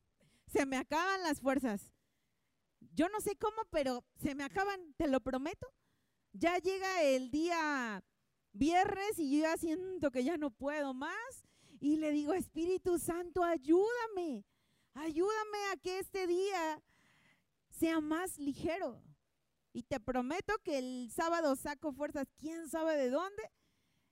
se 0.48 0.65
me 0.65 0.78
acaban 0.78 1.24
las 1.24 1.39
fuerzas. 1.39 1.93
Yo 2.93 3.10
no 3.10 3.22
sé 3.22 3.36
cómo, 3.38 3.63
pero 3.72 4.04
se 4.22 4.36
me 4.36 4.43
acaban, 4.43 4.93
te 4.98 5.08
lo 5.08 5.22
prometo. 5.22 5.74
Ya 6.34 6.58
llega 6.58 7.02
el 7.04 7.32
día 7.32 8.04
viernes 8.54 9.18
y 9.18 9.32
yo 9.32 9.44
ya 9.44 9.58
siento 9.58 10.12
que 10.12 10.24
ya 10.24 10.38
no 10.38 10.52
puedo 10.52 10.94
más. 10.94 11.44
Y 11.80 11.98
le 11.98 12.12
digo, 12.12 12.34
Espíritu 12.34 12.98
Santo, 12.98 13.44
ayúdame, 13.44 14.46
ayúdame 14.94 15.58
a 15.72 15.78
que 15.78 16.00
este 16.00 16.28
día 16.28 16.82
sea 17.70 18.00
más 18.00 18.38
ligero. 18.38 19.02
Y 19.74 19.84
te 19.84 20.00
prometo 20.00 20.54
que 20.63 20.78
el 20.78 21.12
sábado 21.12 21.56
saco 21.56 21.92
fuerzas, 21.92 22.28
quién 22.38 22.70
sabe 22.70 22.96
de 22.96 23.10
dónde. 23.10 23.44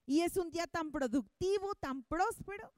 Y 0.04 0.20
es 0.20 0.36
un 0.36 0.50
día 0.50 0.66
tan 0.66 0.90
productivo, 0.90 1.74
tan 1.76 2.02
próspero, 2.02 2.74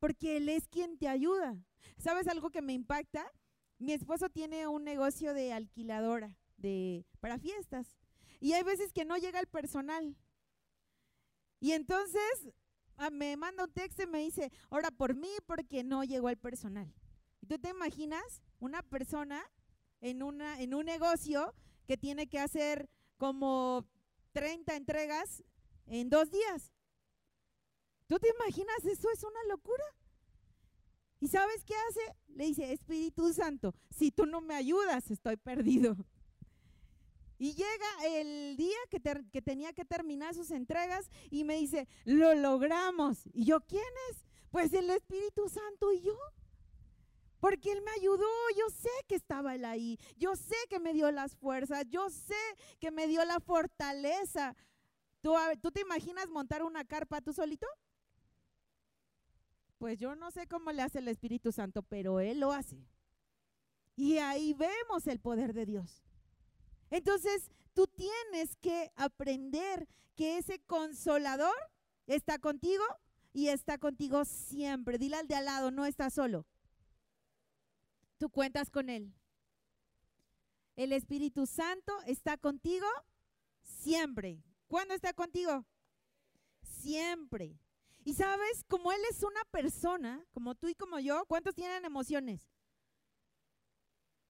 porque 0.00 0.38
Él 0.38 0.48
es 0.48 0.66
quien 0.66 0.98
te 0.98 1.06
ayuda. 1.06 1.56
¿Sabes 1.98 2.26
algo 2.26 2.50
que 2.50 2.62
me 2.62 2.72
impacta? 2.72 3.30
Mi 3.78 3.92
esposo 3.92 4.30
tiene 4.30 4.66
un 4.66 4.82
negocio 4.82 5.34
de 5.34 5.52
alquiladora 5.52 6.38
de, 6.56 7.04
para 7.20 7.38
fiestas. 7.38 7.98
Y 8.40 8.54
hay 8.54 8.62
veces 8.62 8.92
que 8.92 9.04
no 9.04 9.18
llega 9.18 9.38
el 9.38 9.46
personal. 9.46 10.16
Y 11.62 11.70
entonces 11.74 12.50
ah, 12.96 13.10
me 13.10 13.36
manda 13.36 13.62
un 13.62 13.72
texto 13.72 14.02
y 14.02 14.08
me 14.08 14.18
dice, 14.18 14.50
ora 14.68 14.90
por 14.90 15.14
mí 15.14 15.30
porque 15.46 15.84
no 15.84 16.02
llegó 16.02 16.28
el 16.28 16.36
personal. 16.36 16.92
¿Y 17.40 17.46
tú 17.46 17.56
te 17.56 17.68
imaginas 17.70 18.42
una 18.58 18.82
persona 18.82 19.40
en, 20.00 20.24
una, 20.24 20.60
en 20.60 20.74
un 20.74 20.84
negocio 20.86 21.54
que 21.86 21.96
tiene 21.96 22.28
que 22.28 22.40
hacer 22.40 22.90
como 23.16 23.86
30 24.32 24.74
entregas 24.74 25.44
en 25.86 26.10
dos 26.10 26.32
días? 26.32 26.72
¿Tú 28.08 28.18
te 28.18 28.28
imaginas? 28.30 28.84
Eso 28.84 29.08
es 29.12 29.22
una 29.22 29.44
locura. 29.48 29.84
¿Y 31.20 31.28
sabes 31.28 31.62
qué 31.62 31.74
hace? 31.88 32.00
Le 32.34 32.46
dice, 32.46 32.72
Espíritu 32.72 33.32
Santo, 33.32 33.72
si 33.88 34.10
tú 34.10 34.26
no 34.26 34.40
me 34.40 34.56
ayudas, 34.56 35.12
estoy 35.12 35.36
perdido. 35.36 35.96
Y 37.42 37.54
llega 37.54 38.20
el 38.20 38.56
día 38.56 38.76
que, 38.88 39.00
tenía 39.42 39.72
que 39.72 39.84
terminar 39.84 40.32
sus 40.32 40.52
entregas 40.52 41.10
y 41.28 41.42
me 41.42 41.56
dice, 41.56 41.88
lo 42.04 42.36
logramos. 42.36 43.26
¿Y 43.32 43.46
yo 43.46 43.62
quién 43.62 43.82
es? 44.10 44.24
Pues 44.52 44.72
el 44.72 44.88
Espíritu 44.90 45.48
Santo 45.48 45.92
y 45.92 46.02
yo. 46.02 46.16
Porque 47.40 47.72
Él 47.72 47.82
me 47.82 47.90
ayudó, 47.90 48.28
yo 48.56 48.70
sé 48.70 48.90
que 49.08 49.16
estaba 49.16 49.56
Él 49.56 49.64
ahí, 49.64 49.98
yo 50.16 50.36
sé 50.36 50.54
que 50.70 50.78
me 50.78 50.92
dio 50.92 51.10
las 51.10 51.34
fuerzas, 51.34 51.84
yo 51.88 52.10
sé 52.10 52.36
que 52.78 52.92
me 52.92 53.08
dio 53.08 53.24
la 53.24 53.40
fortaleza. 53.40 54.54
¿Tú, 55.20 55.34
¿Tú 55.60 55.72
te 55.72 55.80
imaginas 55.80 56.28
montar 56.28 56.62
una 56.62 56.84
carpa 56.84 57.22
tú 57.22 57.32
solito? 57.32 57.66
Pues 59.78 59.98
yo 59.98 60.14
no 60.14 60.30
sé 60.30 60.46
cómo 60.46 60.70
le 60.70 60.82
hace 60.82 61.00
el 61.00 61.08
Espíritu 61.08 61.50
Santo, 61.50 61.82
pero 61.82 62.20
Él 62.20 62.38
lo 62.38 62.52
hace. 62.52 62.86
Y 63.96 64.18
ahí 64.18 64.54
vemos 64.54 65.08
el 65.08 65.18
poder 65.18 65.52
de 65.54 65.66
Dios. 65.66 66.04
Entonces, 66.92 67.50
tú 67.72 67.86
tienes 67.86 68.54
que 68.56 68.92
aprender 68.96 69.88
que 70.14 70.36
ese 70.36 70.60
consolador 70.60 71.54
está 72.06 72.38
contigo 72.38 72.84
y 73.32 73.48
está 73.48 73.78
contigo 73.78 74.26
siempre. 74.26 74.98
Dile 74.98 75.16
al 75.16 75.26
de 75.26 75.34
al 75.34 75.46
lado, 75.46 75.70
no 75.70 75.86
está 75.86 76.10
solo. 76.10 76.44
Tú 78.18 78.28
cuentas 78.28 78.68
con 78.68 78.90
él. 78.90 79.10
El 80.76 80.92
Espíritu 80.92 81.46
Santo 81.46 81.94
está 82.04 82.36
contigo 82.36 82.86
siempre. 83.62 84.44
¿Cuándo 84.68 84.92
está 84.92 85.14
contigo? 85.14 85.64
Siempre. 86.62 87.58
Y 88.04 88.12
sabes, 88.12 88.64
como 88.68 88.92
Él 88.92 89.00
es 89.10 89.22
una 89.22 89.44
persona, 89.50 90.26
como 90.32 90.54
tú 90.54 90.68
y 90.68 90.74
como 90.74 90.98
yo, 90.98 91.24
¿cuántos 91.24 91.54
tienen 91.54 91.86
emociones? 91.86 92.50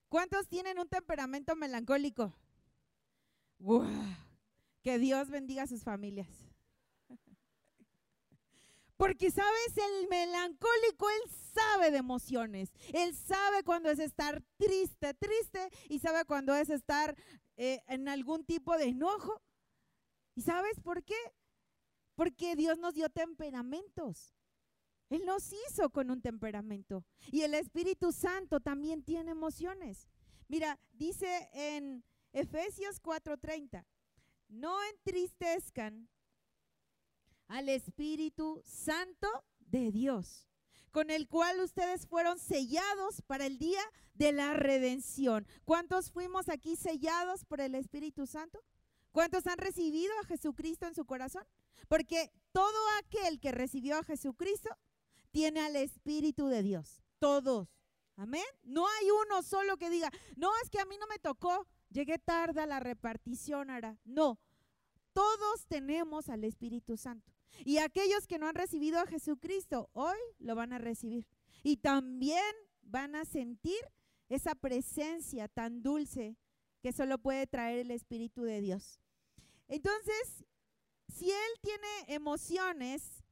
¿Cuántos 0.08 0.46
tienen 0.46 0.78
un 0.78 0.88
temperamento 0.88 1.56
melancólico? 1.56 2.36
Que 4.82 4.98
Dios 4.98 5.30
bendiga 5.30 5.62
a 5.62 5.66
sus 5.66 5.82
familias. 5.82 6.28
Porque 8.96 9.30
sabes, 9.32 9.76
el 9.76 10.08
melancólico, 10.08 11.10
él 11.10 11.30
sabe 11.52 11.90
de 11.90 11.98
emociones. 11.98 12.72
Él 12.92 13.16
sabe 13.16 13.64
cuando 13.64 13.90
es 13.90 13.98
estar 13.98 14.42
triste, 14.56 15.14
triste, 15.14 15.70
y 15.88 15.98
sabe 15.98 16.24
cuando 16.24 16.54
es 16.54 16.70
estar 16.70 17.16
eh, 17.56 17.80
en 17.88 18.08
algún 18.08 18.44
tipo 18.44 18.76
de 18.78 18.84
enojo. 18.84 19.42
¿Y 20.36 20.42
sabes 20.42 20.78
por 20.80 21.02
qué? 21.02 21.18
Porque 22.14 22.54
Dios 22.54 22.78
nos 22.78 22.94
dio 22.94 23.08
temperamentos. 23.10 24.36
Él 25.10 25.26
nos 25.26 25.52
hizo 25.52 25.90
con 25.90 26.10
un 26.10 26.22
temperamento. 26.22 27.04
Y 27.30 27.42
el 27.42 27.54
Espíritu 27.54 28.12
Santo 28.12 28.60
también 28.60 29.02
tiene 29.02 29.32
emociones. 29.32 30.08
Mira, 30.48 30.78
dice 30.92 31.50
en 31.52 32.04
Efesios 32.32 33.00
4:30, 33.00 33.84
no 34.48 34.82
entristezcan 34.84 36.08
al 37.48 37.68
Espíritu 37.68 38.62
Santo 38.64 39.28
de 39.58 39.92
Dios, 39.92 40.48
con 40.90 41.10
el 41.10 41.28
cual 41.28 41.60
ustedes 41.60 42.06
fueron 42.06 42.38
sellados 42.38 43.22
para 43.22 43.46
el 43.46 43.58
día 43.58 43.82
de 44.14 44.32
la 44.32 44.54
redención. 44.54 45.46
¿Cuántos 45.64 46.10
fuimos 46.10 46.48
aquí 46.48 46.76
sellados 46.76 47.44
por 47.44 47.60
el 47.60 47.74
Espíritu 47.74 48.26
Santo? 48.26 48.62
¿Cuántos 49.10 49.46
han 49.46 49.58
recibido 49.58 50.12
a 50.20 50.26
Jesucristo 50.26 50.86
en 50.86 50.94
su 50.94 51.04
corazón? 51.04 51.44
Porque 51.88 52.30
todo 52.52 52.78
aquel 53.00 53.40
que 53.40 53.52
recibió 53.52 53.98
a 53.98 54.04
Jesucristo 54.04 54.70
tiene 55.30 55.60
al 55.60 55.76
Espíritu 55.76 56.46
de 56.46 56.62
Dios. 56.62 57.02
Todos. 57.18 57.68
Amén. 58.16 58.44
No 58.62 58.86
hay 58.86 59.10
uno 59.10 59.42
solo 59.42 59.76
que 59.76 59.90
diga, 59.90 60.10
no, 60.36 60.50
es 60.62 60.70
que 60.70 60.80
a 60.80 60.86
mí 60.86 60.96
no 60.98 61.06
me 61.06 61.18
tocó. 61.18 61.66
Llegué 61.92 62.18
tarde 62.18 62.60
a 62.60 62.66
la 62.66 62.80
repartición, 62.80 63.70
ahora. 63.70 63.98
No, 64.04 64.38
todos 65.12 65.66
tenemos 65.68 66.28
al 66.28 66.44
Espíritu 66.44 66.96
Santo. 66.96 67.32
Y 67.64 67.78
aquellos 67.78 68.26
que 68.26 68.38
no 68.38 68.48
han 68.48 68.54
recibido 68.54 68.98
a 68.98 69.06
Jesucristo, 69.06 69.90
hoy 69.92 70.16
lo 70.38 70.54
van 70.54 70.72
a 70.72 70.78
recibir. 70.78 71.26
Y 71.62 71.76
también 71.76 72.54
van 72.82 73.14
a 73.14 73.24
sentir 73.24 73.78
esa 74.28 74.54
presencia 74.54 75.48
tan 75.48 75.82
dulce 75.82 76.36
que 76.80 76.92
solo 76.92 77.18
puede 77.18 77.46
traer 77.46 77.80
el 77.80 77.90
Espíritu 77.90 78.42
de 78.42 78.60
Dios. 78.60 78.98
Entonces, 79.68 80.44
si 81.08 81.30
Él 81.30 81.60
tiene 81.60 82.14
emociones 82.14 83.22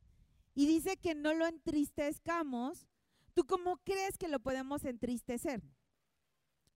y 0.54 0.66
dice 0.66 0.96
que 0.98 1.14
no 1.14 1.32
lo 1.32 1.46
entristezcamos, 1.46 2.86
¿tú 3.34 3.46
cómo 3.46 3.78
crees 3.78 4.18
que 4.18 4.28
lo 4.28 4.38
podemos 4.38 4.84
entristecer? 4.84 5.62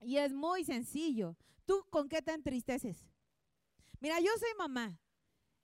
Y 0.00 0.16
es 0.16 0.32
muy 0.32 0.64
sencillo. 0.64 1.36
¿Tú 1.64 1.84
con 1.90 2.08
qué 2.08 2.22
te 2.22 2.32
entristeces? 2.32 3.06
Mira, 4.00 4.20
yo 4.20 4.30
soy 4.38 4.50
mamá. 4.58 4.98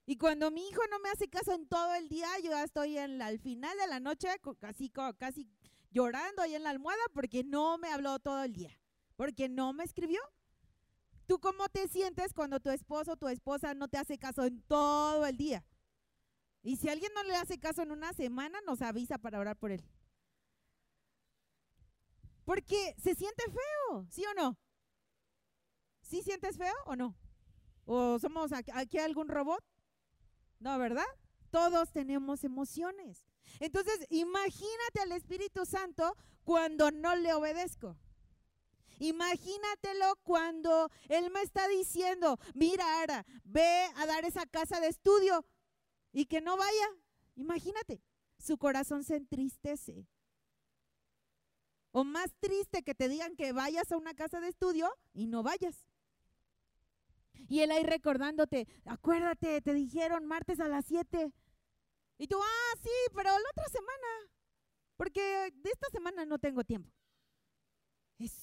Y 0.07 0.17
cuando 0.17 0.51
mi 0.51 0.67
hijo 0.67 0.81
no 0.91 0.99
me 1.01 1.11
hace 1.11 1.29
caso 1.29 1.53
en 1.53 1.67
todo 1.69 1.95
el 1.95 2.09
día, 2.09 2.29
yo 2.43 2.51
ya 2.51 2.65
estoy 2.65 2.99
en 2.99 3.21
al 3.23 3.39
final 3.39 3.77
de 3.79 3.87
la 3.87 4.01
noche 4.01 4.29
casi, 4.59 4.91
casi 4.91 5.49
llorando 5.91 6.43
ahí 6.43 6.55
en 6.55 6.63
la 6.63 6.71
almohada 6.71 7.03
porque 7.13 7.45
no 7.45 7.79
me 7.79 7.93
habló 7.93 8.19
todo 8.19 8.43
el 8.43 8.53
día, 8.53 8.77
porque 9.17 9.49
no 9.49 9.73
me 9.73 9.85
escribió. 9.85 10.21
¿Tú 11.27 11.39
cómo 11.39 11.69
te 11.69 11.87
sientes 11.87 12.33
cuando 12.33 12.59
tu 12.59 12.71
esposo 12.71 13.13
o 13.13 13.17
tu 13.17 13.29
esposa 13.29 13.75
no 13.75 13.87
te 13.87 13.99
hace 13.99 14.19
caso 14.19 14.45
en 14.45 14.63
todo 14.63 15.25
el 15.27 15.37
día? 15.37 15.65
Y 16.63 16.77
si 16.77 16.89
alguien 16.89 17.13
no 17.15 17.23
le 17.23 17.37
hace 17.37 17.59
caso 17.59 17.83
en 17.83 17.93
una 17.93 18.13
semana, 18.13 18.61
nos 18.67 18.83
avisa 18.83 19.17
para 19.17 19.39
orar 19.39 19.57
por 19.57 19.71
él. 19.71 19.85
Porque 22.45 22.97
se 22.99 23.15
siente 23.15 23.45
feo, 23.45 24.07
¿sí 24.11 24.25
o 24.27 24.35
no? 24.35 24.59
¿Sí 26.11 26.23
sientes 26.23 26.57
feo 26.57 26.75
o 26.87 26.97
no? 26.97 27.15
¿O 27.85 28.19
somos 28.19 28.51
aquí 28.53 28.99
algún 28.99 29.29
robot? 29.29 29.65
No, 30.59 30.77
¿verdad? 30.77 31.07
Todos 31.53 31.93
tenemos 31.93 32.43
emociones. 32.43 33.29
Entonces, 33.61 34.07
imagínate 34.11 35.03
al 35.03 35.13
Espíritu 35.13 35.65
Santo 35.65 36.17
cuando 36.43 36.91
no 36.91 37.15
le 37.15 37.33
obedezco. 37.33 37.97
Imagínatelo 38.99 40.17
cuando 40.25 40.91
Él 41.09 41.31
me 41.31 41.43
está 41.43 41.69
diciendo, 41.69 42.41
mira, 42.55 43.03
Ara, 43.03 43.25
ve 43.45 43.89
a 43.95 44.05
dar 44.05 44.25
esa 44.25 44.47
casa 44.47 44.81
de 44.81 44.89
estudio 44.89 45.47
y 46.11 46.27
que 46.27 46.41
no 46.41 46.57
vaya. 46.57 46.89
Imagínate, 47.37 48.03
su 48.37 48.59
corazón 48.59 49.05
se 49.05 49.15
entristece. 49.15 50.09
O 51.93 52.03
más 52.03 52.35
triste 52.41 52.83
que 52.83 52.97
te 52.97 53.09
digan 53.09 53.37
que 53.37 53.53
vayas 53.53 53.93
a 53.93 53.97
una 53.97 54.15
casa 54.15 54.41
de 54.41 54.49
estudio 54.49 54.93
y 55.13 55.29
no 55.29 55.45
vayas. 55.45 55.90
Y 57.49 57.61
él 57.61 57.71
ahí 57.71 57.83
recordándote, 57.85 58.69
acuérdate, 58.85 59.61
te 59.61 59.75
dijeron 59.75 60.27
martes 60.27 60.61
a 60.61 60.69
las 60.69 60.85
7. 60.87 61.33
Y 62.19 62.27
tú, 62.27 62.37
ah, 62.41 62.79
sí, 62.83 62.91
pero 63.15 63.31
la 63.31 63.51
otra 63.51 63.65
semana, 63.69 64.33
porque 64.97 65.53
de 65.55 65.71
esta 65.71 65.89
semana 65.91 66.25
no 66.25 66.39
tengo 66.39 66.65
tiempo. 66.65 66.91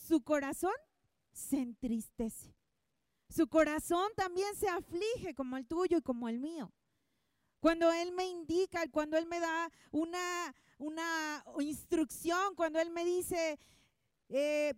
Su 0.08 0.22
corazón 0.22 0.74
se 1.32 1.58
entristece. 1.58 2.56
Su 3.30 3.48
corazón 3.48 4.10
también 4.16 4.56
se 4.56 4.70
aflige 4.70 5.36
como 5.36 5.58
el 5.58 5.68
tuyo 5.68 5.98
y 5.98 6.02
como 6.02 6.30
el 6.30 6.40
mío. 6.40 6.72
Cuando 7.60 7.92
Él 7.92 8.12
me 8.14 8.26
indica, 8.26 8.84
cuando 8.90 9.18
Él 9.18 9.26
me 9.26 9.40
da 9.40 9.70
una, 9.92 10.56
una 10.78 11.44
instrucción, 11.60 12.56
cuando 12.56 12.80
Él 12.80 12.90
me 12.92 13.04
dice, 13.04 13.60
eh, 14.30 14.74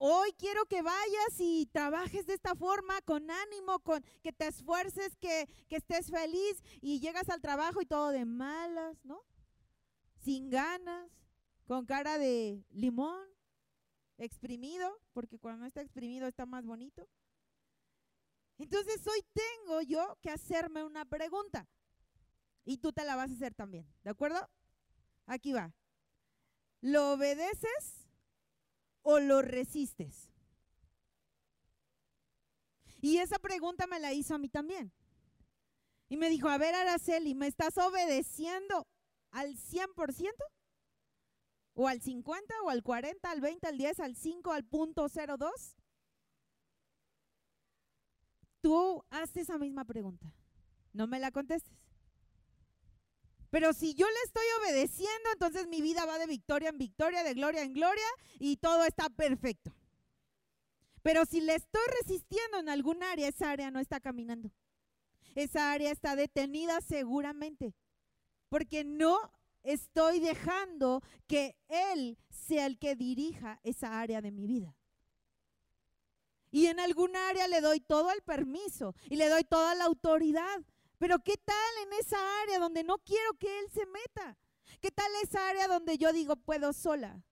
Hoy 0.00 0.32
quiero 0.38 0.64
que 0.66 0.80
vayas 0.80 1.40
y 1.40 1.66
trabajes 1.66 2.24
de 2.26 2.34
esta 2.34 2.54
forma, 2.54 3.00
con 3.02 3.28
ánimo, 3.30 3.80
con 3.80 4.00
que 4.22 4.32
te 4.32 4.46
esfuerces, 4.46 5.16
que, 5.16 5.48
que 5.68 5.76
estés 5.76 6.08
feliz 6.08 6.62
y 6.80 7.00
llegas 7.00 7.28
al 7.28 7.40
trabajo 7.40 7.82
y 7.82 7.86
todo 7.86 8.10
de 8.10 8.24
malas, 8.24 9.04
¿no? 9.04 9.24
Sin 10.20 10.50
ganas, 10.50 11.10
con 11.66 11.84
cara 11.84 12.16
de 12.16 12.64
limón, 12.70 13.26
exprimido, 14.18 15.00
porque 15.12 15.40
cuando 15.40 15.66
está 15.66 15.80
exprimido 15.80 16.28
está 16.28 16.46
más 16.46 16.64
bonito. 16.64 17.08
Entonces 18.56 19.04
hoy 19.06 19.24
tengo 19.32 19.82
yo 19.82 20.16
que 20.22 20.30
hacerme 20.30 20.84
una 20.84 21.04
pregunta 21.06 21.68
y 22.64 22.78
tú 22.78 22.92
te 22.92 23.04
la 23.04 23.16
vas 23.16 23.30
a 23.30 23.34
hacer 23.34 23.54
también, 23.54 23.86
¿de 24.04 24.10
acuerdo? 24.10 24.48
Aquí 25.26 25.52
va. 25.52 25.72
¿Lo 26.80 27.14
obedeces? 27.14 27.97
O 29.10 29.20
lo 29.20 29.40
resistes? 29.40 30.28
Y 33.00 33.16
esa 33.18 33.38
pregunta 33.38 33.86
me 33.86 33.98
la 33.98 34.12
hizo 34.12 34.34
a 34.34 34.38
mí 34.38 34.50
también. 34.50 34.92
Y 36.10 36.18
me 36.18 36.28
dijo, 36.28 36.48
a 36.48 36.58
ver, 36.58 36.74
Araceli, 36.74 37.34
¿me 37.34 37.46
estás 37.46 37.78
obedeciendo 37.78 38.86
al 39.30 39.56
100%? 39.56 40.34
¿O 41.72 41.88
al 41.88 42.02
50, 42.02 42.54
o 42.64 42.68
al 42.68 42.82
40, 42.82 43.30
al 43.30 43.40
20, 43.40 43.66
al 43.66 43.78
10, 43.78 44.00
al 44.00 44.14
5, 44.14 44.52
al 44.52 44.64
punto 44.64 45.06
02? 45.08 45.76
Tú 48.60 49.04
haces 49.08 49.44
esa 49.44 49.56
misma 49.56 49.86
pregunta. 49.86 50.34
No 50.92 51.06
me 51.06 51.18
la 51.18 51.30
contestes. 51.30 51.72
Pero 53.50 53.72
si 53.72 53.94
yo 53.94 54.06
le 54.06 54.20
estoy 54.24 54.44
obedeciendo, 54.60 55.30
entonces 55.32 55.66
mi 55.68 55.80
vida 55.80 56.04
va 56.04 56.18
de 56.18 56.26
victoria 56.26 56.68
en 56.68 56.78
victoria, 56.78 57.22
de 57.22 57.34
gloria 57.34 57.62
en 57.62 57.72
gloria 57.72 58.06
y 58.38 58.56
todo 58.58 58.84
está 58.84 59.08
perfecto. 59.08 59.72
Pero 61.02 61.24
si 61.24 61.40
le 61.40 61.54
estoy 61.54 61.82
resistiendo 62.02 62.58
en 62.58 62.68
algún 62.68 63.02
área, 63.02 63.28
esa 63.28 63.50
área 63.50 63.70
no 63.70 63.80
está 63.80 64.00
caminando. 64.00 64.50
Esa 65.34 65.72
área 65.72 65.90
está 65.90 66.16
detenida 66.16 66.80
seguramente. 66.80 67.74
Porque 68.48 68.84
no 68.84 69.16
estoy 69.62 70.20
dejando 70.20 71.02
que 71.26 71.56
Él 71.68 72.18
sea 72.28 72.66
el 72.66 72.78
que 72.78 72.96
dirija 72.96 73.60
esa 73.62 74.00
área 74.00 74.20
de 74.20 74.32
mi 74.32 74.46
vida. 74.46 74.76
Y 76.50 76.66
en 76.66 76.80
algún 76.80 77.14
área 77.14 77.46
le 77.46 77.60
doy 77.60 77.80
todo 77.80 78.10
el 78.10 78.22
permiso 78.22 78.94
y 79.10 79.16
le 79.16 79.28
doy 79.28 79.44
toda 79.44 79.74
la 79.74 79.84
autoridad. 79.84 80.62
Pero 80.98 81.20
¿qué 81.20 81.36
tal 81.36 81.72
en 81.84 81.92
esa 81.94 82.18
área 82.42 82.58
donde 82.58 82.82
no 82.84 82.98
quiero 82.98 83.34
que 83.34 83.60
Él 83.60 83.70
se 83.70 83.86
meta? 83.86 84.36
¿Qué 84.80 84.90
tal 84.90 85.10
esa 85.22 85.48
área 85.48 85.68
donde 85.68 85.96
yo 85.96 86.12
digo 86.12 86.36
puedo 86.36 86.72
sola? 86.72 87.22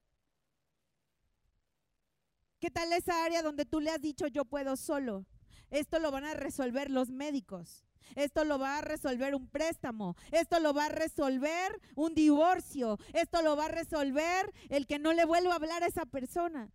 ¿Qué 2.60 2.70
tal 2.70 2.92
esa 2.92 3.24
área 3.24 3.42
donde 3.42 3.66
tú 3.66 3.80
le 3.80 3.90
has 3.90 4.00
dicho 4.00 4.26
yo 4.28 4.44
puedo 4.44 4.76
solo? 4.76 5.26
Esto 5.70 5.98
lo 5.98 6.10
van 6.10 6.24
a 6.24 6.34
resolver 6.34 6.90
los 6.90 7.10
médicos. 7.10 7.84
Esto 8.14 8.44
lo 8.44 8.58
va 8.58 8.78
a 8.78 8.82
resolver 8.82 9.34
un 9.34 9.48
préstamo. 9.48 10.14
Esto 10.30 10.60
lo 10.60 10.72
va 10.72 10.86
a 10.86 10.90
resolver 10.90 11.80
un 11.96 12.14
divorcio. 12.14 12.98
Esto 13.12 13.42
lo 13.42 13.56
va 13.56 13.66
a 13.66 13.68
resolver 13.68 14.52
el 14.68 14.86
que 14.86 14.98
no 14.98 15.12
le 15.12 15.24
vuelva 15.24 15.52
a 15.52 15.56
hablar 15.56 15.82
a 15.82 15.86
esa 15.86 16.06
persona. 16.06 16.70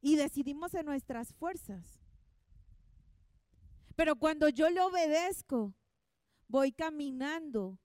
Y 0.00 0.16
decidimos 0.16 0.74
en 0.74 0.86
nuestras 0.86 1.34
fuerzas. 1.34 2.03
Pero 3.96 4.16
cuando 4.16 4.48
yo 4.48 4.68
le 4.70 4.80
obedezco, 4.80 5.74
voy 6.48 6.72
caminando 6.72 7.78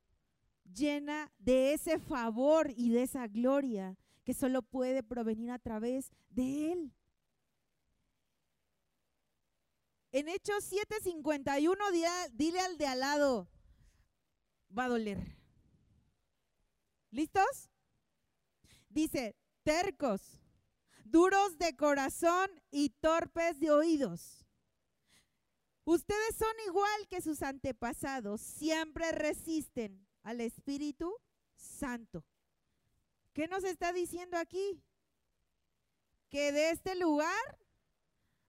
llena 0.74 1.32
de 1.38 1.74
ese 1.74 2.00
favor 2.00 2.72
y 2.76 2.90
de 2.90 3.04
esa 3.04 3.28
gloria 3.28 3.98
que 4.24 4.34
solo 4.34 4.62
puede 4.62 5.04
provenir 5.04 5.52
a 5.52 5.60
través 5.60 6.12
de 6.30 6.72
Él. 6.72 6.94
En 10.12 10.28
Hechos 10.28 10.64
7:51, 10.72 12.30
dile 12.32 12.60
al 12.60 12.78
de 12.78 12.88
al 12.88 13.00
lado, 13.00 13.48
va 14.76 14.86
a 14.86 14.90
doler. 14.90 15.38
¿Listos? 17.12 17.70
Dice, 18.90 19.36
tercos, 19.64 20.40
duros 21.06 21.58
de 21.58 21.76
corazón 21.76 22.50
y 22.72 22.90
torpes 22.90 23.60
de 23.60 23.72
oídos. 23.72 24.46
Ustedes 25.90 26.36
son 26.36 26.54
igual 26.68 27.08
que 27.08 27.20
sus 27.20 27.42
antepasados, 27.42 28.42
siempre 28.42 29.12
resisten 29.12 30.08
al 30.22 30.40
Espíritu 30.40 31.12
Santo. 31.56 32.24
¿Qué 33.34 33.48
nos 33.48 33.64
está 33.64 33.92
diciendo 33.92 34.38
aquí? 34.38 34.84
Que 36.30 36.52
de 36.52 36.70
este 36.70 36.94
lugar 36.94 37.58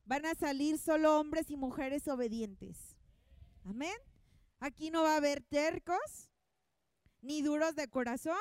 van 0.04 0.26
a 0.26 0.34
salir 0.34 0.76
solo 0.76 1.18
hombres 1.18 1.50
y 1.50 1.56
mujeres 1.56 2.06
obedientes. 2.08 2.94
Amén. 3.64 3.96
Aquí 4.58 4.90
no 4.90 5.04
va 5.04 5.14
a 5.14 5.16
haber 5.16 5.40
tercos, 5.40 6.28
ni 7.22 7.40
duros 7.40 7.74
de 7.74 7.88
corazón, 7.88 8.36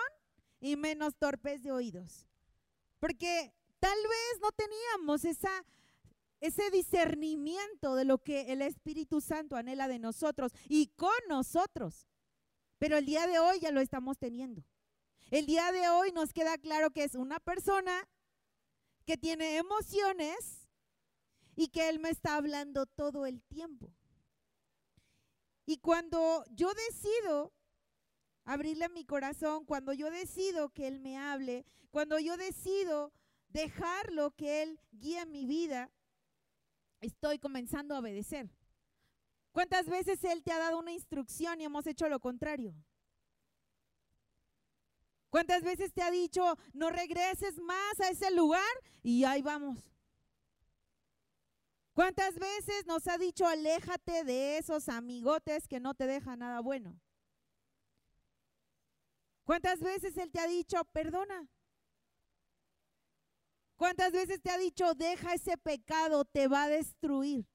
y 0.59 0.75
menos 0.75 1.15
torpes 1.15 1.63
de 1.63 1.71
oídos. 1.71 2.27
Porque 2.99 3.53
tal 3.79 3.97
vez 3.97 4.41
no 4.41 4.51
teníamos 4.51 5.23
esa 5.23 5.65
ese 6.39 6.69
discernimiento 6.71 7.95
de 7.95 8.05
lo 8.05 8.19
que 8.19 8.51
el 8.53 8.61
Espíritu 8.61 9.21
Santo 9.21 9.55
anhela 9.55 9.87
de 9.87 9.99
nosotros 9.99 10.53
y 10.67 10.87
con 10.95 11.11
nosotros. 11.27 12.07
Pero 12.77 12.97
el 12.97 13.05
día 13.05 13.27
de 13.27 13.39
hoy 13.39 13.59
ya 13.59 13.71
lo 13.71 13.81
estamos 13.81 14.17
teniendo. 14.17 14.63
El 15.31 15.45
día 15.45 15.71
de 15.71 15.89
hoy 15.89 16.11
nos 16.11 16.33
queda 16.33 16.57
claro 16.57 16.91
que 16.91 17.03
es 17.03 17.15
una 17.15 17.39
persona 17.39 18.07
que 19.05 19.17
tiene 19.17 19.57
emociones 19.57 20.67
y 21.55 21.67
que 21.67 21.89
Él 21.89 21.99
me 21.99 22.09
está 22.09 22.35
hablando 22.35 22.85
todo 22.85 23.25
el 23.25 23.43
tiempo. 23.43 23.91
Y 25.65 25.77
cuando 25.77 26.43
yo 26.49 26.73
decido 26.73 27.53
abrirle 28.45 28.89
mi 28.89 29.05
corazón, 29.05 29.65
cuando 29.65 29.93
yo 29.93 30.09
decido 30.09 30.69
que 30.69 30.87
Él 30.87 30.99
me 30.99 31.17
hable, 31.17 31.65
cuando 31.91 32.17
yo 32.17 32.37
decido 32.37 33.13
dejarlo 33.49 34.31
que 34.31 34.63
Él 34.63 34.79
guíe 34.91 35.25
mi 35.25 35.45
vida, 35.45 35.91
estoy 37.01 37.39
comenzando 37.39 37.95
a 37.95 37.99
obedecer. 37.99 38.49
¿Cuántas 39.51 39.87
veces 39.87 40.23
Él 40.23 40.43
te 40.43 40.51
ha 40.51 40.59
dado 40.59 40.79
una 40.79 40.91
instrucción 40.91 41.59
y 41.59 41.65
hemos 41.65 41.87
hecho 41.87 42.07
lo 42.07 42.19
contrario? 42.19 42.75
¿Cuántas 45.29 45.63
veces 45.63 45.93
te 45.93 46.01
ha 46.01 46.11
dicho, 46.11 46.57
no 46.73 46.89
regreses 46.89 47.59
más 47.59 47.99
a 47.99 48.09
ese 48.09 48.31
lugar? 48.31 48.61
Y 49.03 49.23
ahí 49.23 49.41
vamos. 49.41 49.77
¿Cuántas 51.93 52.35
veces 52.35 52.85
nos 52.85 53.07
ha 53.07 53.17
dicho, 53.17 53.45
aléjate 53.45 54.23
de 54.23 54.57
esos 54.57 54.87
amigotes 54.89 55.67
que 55.67 55.79
no 55.79 55.93
te 55.93 56.07
dejan 56.07 56.39
nada 56.39 56.61
bueno? 56.61 56.99
¿Cuántas 59.43 59.79
veces 59.81 60.15
Él 60.17 60.31
te 60.31 60.39
ha 60.39 60.47
dicho, 60.47 60.83
perdona? 60.93 61.49
¿Cuántas 63.79 64.11
veces 64.11 64.41
te 64.41 64.51
ha 64.51 64.57
dicho, 64.57 64.93
deja 64.93 65.33
ese 65.33 65.57
pecado, 65.57 66.25
te 66.25 66.49
va 66.49 66.63
a 66.63 66.67
destruir? 66.67 67.47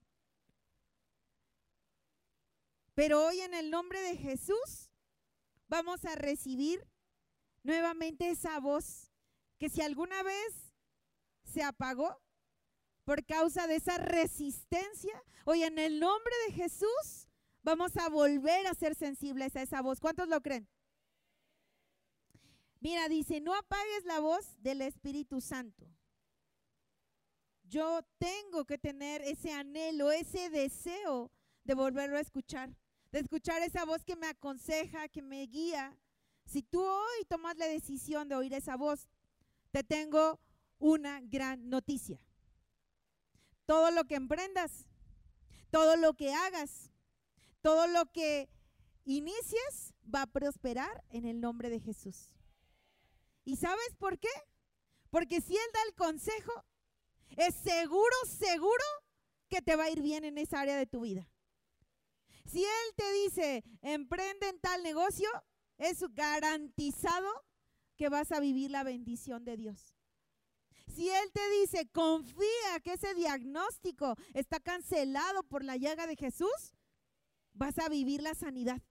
Pero 2.94 3.26
hoy 3.26 3.40
en 3.40 3.52
el 3.52 3.70
nombre 3.70 4.00
de 4.00 4.16
Jesús 4.16 4.90
vamos 5.68 6.02
a 6.06 6.14
recibir 6.14 6.82
nuevamente 7.62 8.30
esa 8.30 8.58
voz 8.58 9.12
que 9.58 9.68
si 9.68 9.82
alguna 9.82 10.22
vez 10.22 10.72
se 11.42 11.62
apagó 11.62 12.18
por 13.04 13.26
causa 13.26 13.66
de 13.66 13.76
esa 13.76 13.98
resistencia, 13.98 15.22
hoy 15.44 15.62
en 15.62 15.78
el 15.78 16.00
nombre 16.00 16.34
de 16.46 16.54
Jesús 16.54 17.28
vamos 17.62 17.98
a 17.98 18.08
volver 18.08 18.66
a 18.66 18.72
ser 18.72 18.94
sensibles 18.94 19.56
a 19.56 19.62
esa 19.62 19.82
voz. 19.82 20.00
¿Cuántos 20.00 20.26
lo 20.28 20.40
creen? 20.40 20.66
Mira, 22.80 23.10
dice, 23.10 23.42
no 23.42 23.54
apagues 23.54 24.06
la 24.06 24.20
voz 24.20 24.56
del 24.62 24.80
Espíritu 24.80 25.42
Santo. 25.42 25.86
Yo 27.74 28.02
tengo 28.18 28.64
que 28.64 28.78
tener 28.78 29.20
ese 29.22 29.50
anhelo, 29.50 30.12
ese 30.12 30.48
deseo 30.48 31.32
de 31.64 31.74
volverlo 31.74 32.16
a 32.16 32.20
escuchar, 32.20 32.72
de 33.10 33.18
escuchar 33.18 33.62
esa 33.62 33.84
voz 33.84 34.04
que 34.04 34.14
me 34.14 34.28
aconseja, 34.28 35.08
que 35.08 35.22
me 35.22 35.44
guía. 35.46 35.98
Si 36.46 36.62
tú 36.62 36.80
hoy 36.80 37.24
tomas 37.28 37.56
la 37.56 37.66
decisión 37.66 38.28
de 38.28 38.36
oír 38.36 38.54
esa 38.54 38.76
voz, 38.76 39.08
te 39.72 39.82
tengo 39.82 40.38
una 40.78 41.20
gran 41.20 41.68
noticia. 41.68 42.20
Todo 43.66 43.90
lo 43.90 44.04
que 44.04 44.14
emprendas, 44.14 44.86
todo 45.72 45.96
lo 45.96 46.14
que 46.14 46.32
hagas, 46.32 46.92
todo 47.60 47.88
lo 47.88 48.06
que 48.12 48.48
inicies 49.04 49.94
va 50.14 50.22
a 50.22 50.26
prosperar 50.28 51.02
en 51.10 51.24
el 51.24 51.40
nombre 51.40 51.70
de 51.70 51.80
Jesús. 51.80 52.36
¿Y 53.44 53.56
sabes 53.56 53.96
por 53.98 54.20
qué? 54.20 54.30
Porque 55.10 55.40
si 55.40 55.56
Él 55.56 55.70
da 55.72 55.80
el 55.88 55.94
consejo, 55.96 56.52
es 57.36 57.54
seguro, 57.54 58.16
seguro 58.26 58.84
que 59.48 59.62
te 59.62 59.76
va 59.76 59.84
a 59.84 59.90
ir 59.90 60.02
bien 60.02 60.24
en 60.24 60.38
esa 60.38 60.60
área 60.60 60.76
de 60.76 60.86
tu 60.86 61.00
vida. 61.00 61.28
Si 62.46 62.62
Él 62.62 62.94
te 62.96 63.12
dice, 63.12 63.64
emprende 63.82 64.48
en 64.48 64.60
tal 64.60 64.82
negocio, 64.82 65.28
es 65.78 66.00
garantizado 66.14 67.28
que 67.96 68.08
vas 68.08 68.32
a 68.32 68.40
vivir 68.40 68.70
la 68.70 68.84
bendición 68.84 69.44
de 69.44 69.56
Dios. 69.56 69.96
Si 70.94 71.08
Él 71.08 71.32
te 71.32 71.50
dice, 71.60 71.88
confía 71.90 72.80
que 72.82 72.94
ese 72.94 73.14
diagnóstico 73.14 74.16
está 74.34 74.60
cancelado 74.60 75.42
por 75.44 75.64
la 75.64 75.76
llaga 75.76 76.06
de 76.06 76.16
Jesús, 76.16 76.74
vas 77.52 77.78
a 77.78 77.88
vivir 77.88 78.22
la 78.22 78.34
sanidad. 78.34 78.82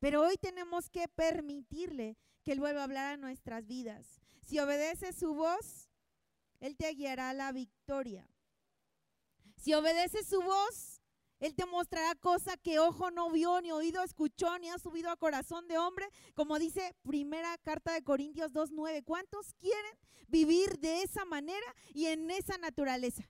Pero 0.00 0.22
hoy 0.22 0.36
tenemos 0.36 0.90
que 0.90 1.08
permitirle 1.08 2.16
que 2.44 2.52
Él 2.52 2.60
vuelva 2.60 2.80
a 2.80 2.84
hablar 2.84 3.14
a 3.14 3.16
nuestras 3.16 3.66
vidas. 3.66 4.20
Si 4.42 4.58
obedeces 4.58 5.16
su 5.16 5.34
voz, 5.34 5.87
Él 6.60 6.76
te 6.76 6.88
guiará 6.94 7.30
a 7.30 7.34
la 7.34 7.52
victoria. 7.52 8.28
Si 9.56 9.74
obedeces 9.74 10.26
su 10.26 10.40
voz, 10.40 11.00
él 11.40 11.54
te 11.54 11.66
mostrará 11.66 12.14
cosas 12.16 12.56
que 12.62 12.78
ojo 12.80 13.10
no 13.10 13.30
vio, 13.30 13.60
ni 13.60 13.70
oído 13.70 14.02
escuchó, 14.02 14.58
ni 14.58 14.70
ha 14.70 14.78
subido 14.78 15.10
a 15.10 15.16
corazón 15.16 15.68
de 15.68 15.78
hombre, 15.78 16.08
como 16.34 16.58
dice 16.58 16.96
primera 17.02 17.56
carta 17.58 17.92
de 17.92 18.02
Corintios 18.02 18.52
2.9. 18.52 19.04
¿Cuántos 19.04 19.54
quieren 19.54 19.96
vivir 20.26 20.78
de 20.78 21.02
esa 21.02 21.24
manera 21.24 21.66
y 21.94 22.06
en 22.06 22.30
esa 22.30 22.58
naturaleza? 22.58 23.28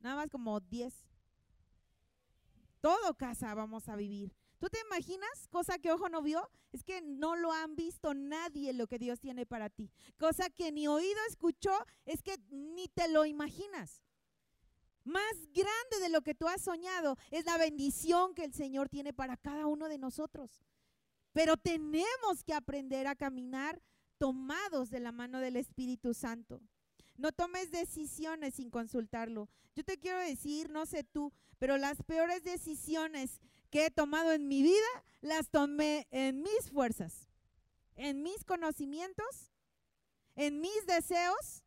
Nada 0.00 0.16
más 0.16 0.28
como 0.30 0.60
10. 0.60 0.94
Todo 2.80 3.14
casa 3.14 3.54
vamos 3.54 3.88
a 3.88 3.96
vivir. 3.96 4.36
¿Tú 4.64 4.70
te 4.70 4.80
imaginas 4.80 5.46
cosa 5.50 5.78
que 5.78 5.92
ojo 5.92 6.08
no 6.08 6.22
vio? 6.22 6.50
Es 6.72 6.82
que 6.82 7.02
no 7.02 7.36
lo 7.36 7.52
han 7.52 7.76
visto 7.76 8.14
nadie 8.14 8.72
lo 8.72 8.86
que 8.86 8.98
Dios 8.98 9.20
tiene 9.20 9.44
para 9.44 9.68
ti. 9.68 9.90
Cosa 10.16 10.48
que 10.48 10.72
ni 10.72 10.88
oído 10.88 11.20
escuchó, 11.28 11.70
es 12.06 12.22
que 12.22 12.38
ni 12.48 12.88
te 12.88 13.08
lo 13.08 13.26
imaginas. 13.26 14.02
Más 15.04 15.34
grande 15.52 16.00
de 16.00 16.08
lo 16.08 16.22
que 16.22 16.34
tú 16.34 16.48
has 16.48 16.62
soñado 16.62 17.18
es 17.30 17.44
la 17.44 17.58
bendición 17.58 18.34
que 18.34 18.44
el 18.44 18.54
Señor 18.54 18.88
tiene 18.88 19.12
para 19.12 19.36
cada 19.36 19.66
uno 19.66 19.86
de 19.86 19.98
nosotros. 19.98 20.64
Pero 21.34 21.58
tenemos 21.58 22.42
que 22.42 22.54
aprender 22.54 23.06
a 23.06 23.16
caminar 23.16 23.82
tomados 24.16 24.88
de 24.88 25.00
la 25.00 25.12
mano 25.12 25.40
del 25.40 25.56
Espíritu 25.56 26.14
Santo. 26.14 26.62
No 27.18 27.32
tomes 27.32 27.70
decisiones 27.70 28.54
sin 28.54 28.70
consultarlo. 28.70 29.50
Yo 29.74 29.84
te 29.84 29.98
quiero 29.98 30.20
decir, 30.20 30.70
no 30.70 30.86
sé 30.86 31.04
tú, 31.04 31.34
pero 31.58 31.76
las 31.76 32.02
peores 32.02 32.44
decisiones 32.44 33.40
que 33.74 33.86
he 33.86 33.90
tomado 33.90 34.30
en 34.30 34.46
mi 34.46 34.62
vida 34.62 35.04
las 35.20 35.50
tomé 35.50 36.06
en 36.12 36.44
mis 36.44 36.70
fuerzas, 36.70 37.28
en 37.96 38.22
mis 38.22 38.44
conocimientos, 38.44 39.50
en 40.36 40.60
mis 40.60 40.86
deseos 40.86 41.64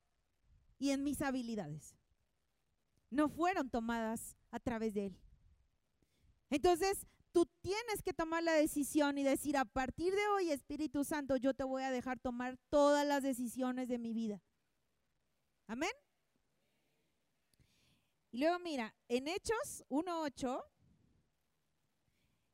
y 0.80 0.92
en 0.92 1.04
mis 1.04 1.22
habilidades 1.22 1.98
no 3.10 3.28
fueron 3.28 3.70
tomadas 3.70 4.38
a 4.52 4.60
través 4.62 4.94
de 4.94 5.08
Él. 5.08 5.20
Entonces, 6.50 7.06
tú 7.34 7.46
tienes 7.60 8.02
que 8.02 8.14
tomar 8.14 8.42
la 8.42 8.54
decisión 8.54 9.18
y 9.18 9.24
decir, 9.24 9.58
a 9.58 9.66
partir 9.66 10.16
de 10.16 10.28
hoy, 10.30 10.52
Espíritu 10.52 11.04
Santo, 11.04 11.36
yo 11.36 11.54
te 11.54 11.66
voy 11.66 11.84
a 11.84 11.92
dejar 11.92 12.22
tomar 12.22 12.58
todas 12.70 13.06
las 13.06 13.22
decisiones 13.22 13.90
de 13.90 14.00
mi 14.00 14.14
vida. 14.14 14.42
Amén. 15.68 15.92
Y 18.32 18.38
luego 18.38 18.60
mira, 18.60 18.96
en 19.10 19.28
Hechos 19.28 19.84
1.8, 19.90 20.64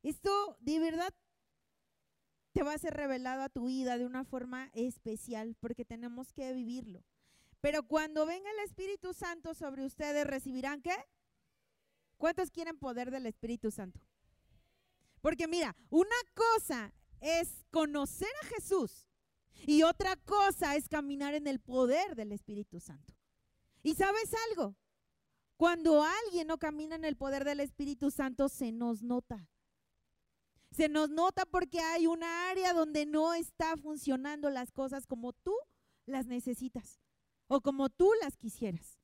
esto 0.03 0.57
de 0.59 0.79
verdad 0.79 1.13
te 2.51 2.61
va 2.61 2.73
a 2.73 2.77
ser 2.77 2.93
revelado 2.93 3.41
a 3.41 3.49
tu 3.49 3.65
vida 3.65 3.97
de 3.97 4.05
una 4.05 4.23
forma 4.23 4.69
especial 4.73 5.55
porque 5.59 5.85
tenemos 5.85 6.31
que 6.31 6.53
vivirlo. 6.53 7.03
Pero 7.61 7.83
cuando 7.83 8.25
venga 8.25 8.49
el 8.51 8.59
Espíritu 8.59 9.13
Santo 9.13 9.53
sobre 9.53 9.85
ustedes, 9.85 10.27
recibirán 10.27 10.81
qué? 10.81 10.95
¿Cuántos 12.17 12.51
quieren 12.51 12.77
poder 12.77 13.09
del 13.09 13.25
Espíritu 13.25 13.71
Santo? 13.71 13.99
Porque 15.21 15.47
mira, 15.47 15.75
una 15.89 16.15
cosa 16.33 16.93
es 17.21 17.65
conocer 17.71 18.29
a 18.43 18.47
Jesús 18.47 19.07
y 19.65 19.83
otra 19.83 20.17
cosa 20.17 20.75
es 20.75 20.89
caminar 20.89 21.33
en 21.33 21.47
el 21.47 21.59
poder 21.59 22.15
del 22.15 22.33
Espíritu 22.33 22.79
Santo. 22.79 23.13
¿Y 23.81 23.95
sabes 23.95 24.31
algo? 24.49 24.75
Cuando 25.55 26.03
alguien 26.03 26.47
no 26.47 26.57
camina 26.57 26.95
en 26.95 27.05
el 27.05 27.15
poder 27.15 27.45
del 27.45 27.61
Espíritu 27.61 28.11
Santo, 28.11 28.49
se 28.49 28.71
nos 28.71 29.01
nota. 29.01 29.49
Se 30.73 30.89
nos 30.89 31.11
nota 31.11 31.45
porque 31.45 31.79
hay 31.79 32.07
una 32.07 32.49
área 32.49 32.73
donde 32.73 33.05
no 33.05 33.35
está 33.35 33.77
funcionando 33.77 34.49
las 34.49 34.71
cosas 34.71 35.05
como 35.05 35.31
tú 35.31 35.55
las 36.07 36.25
necesitas 36.25 36.99
o 37.47 37.61
como 37.61 37.89
tú 37.89 38.11
las 38.21 38.37
quisieras. 38.37 38.99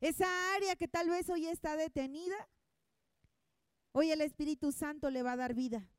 Esa 0.00 0.54
área 0.54 0.76
que 0.76 0.88
tal 0.88 1.10
vez 1.10 1.28
hoy 1.28 1.46
está 1.46 1.76
detenida, 1.76 2.48
hoy 3.92 4.10
el 4.10 4.22
Espíritu 4.22 4.72
Santo 4.72 5.10
le 5.10 5.22
va 5.22 5.32
a 5.32 5.36
dar 5.36 5.52
vida. 5.52 5.90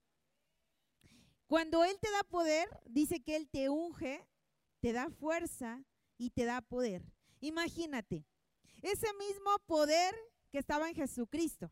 Cuando 1.46 1.84
Él 1.84 2.00
te 2.02 2.10
da 2.10 2.24
poder, 2.24 2.68
dice 2.90 3.22
que 3.22 3.36
Él 3.36 3.48
te 3.48 3.70
unge, 3.70 4.28
te 4.80 4.92
da 4.92 5.12
fuerza 5.12 5.86
y 6.18 6.32
te 6.32 6.46
da 6.46 6.62
poder. 6.62 7.04
Imagínate, 7.42 8.26
ese 8.82 9.08
mismo 9.20 9.52
poder 9.68 10.16
que 10.50 10.58
estaba 10.58 10.90
en 10.90 10.96
Jesucristo. 10.96 11.72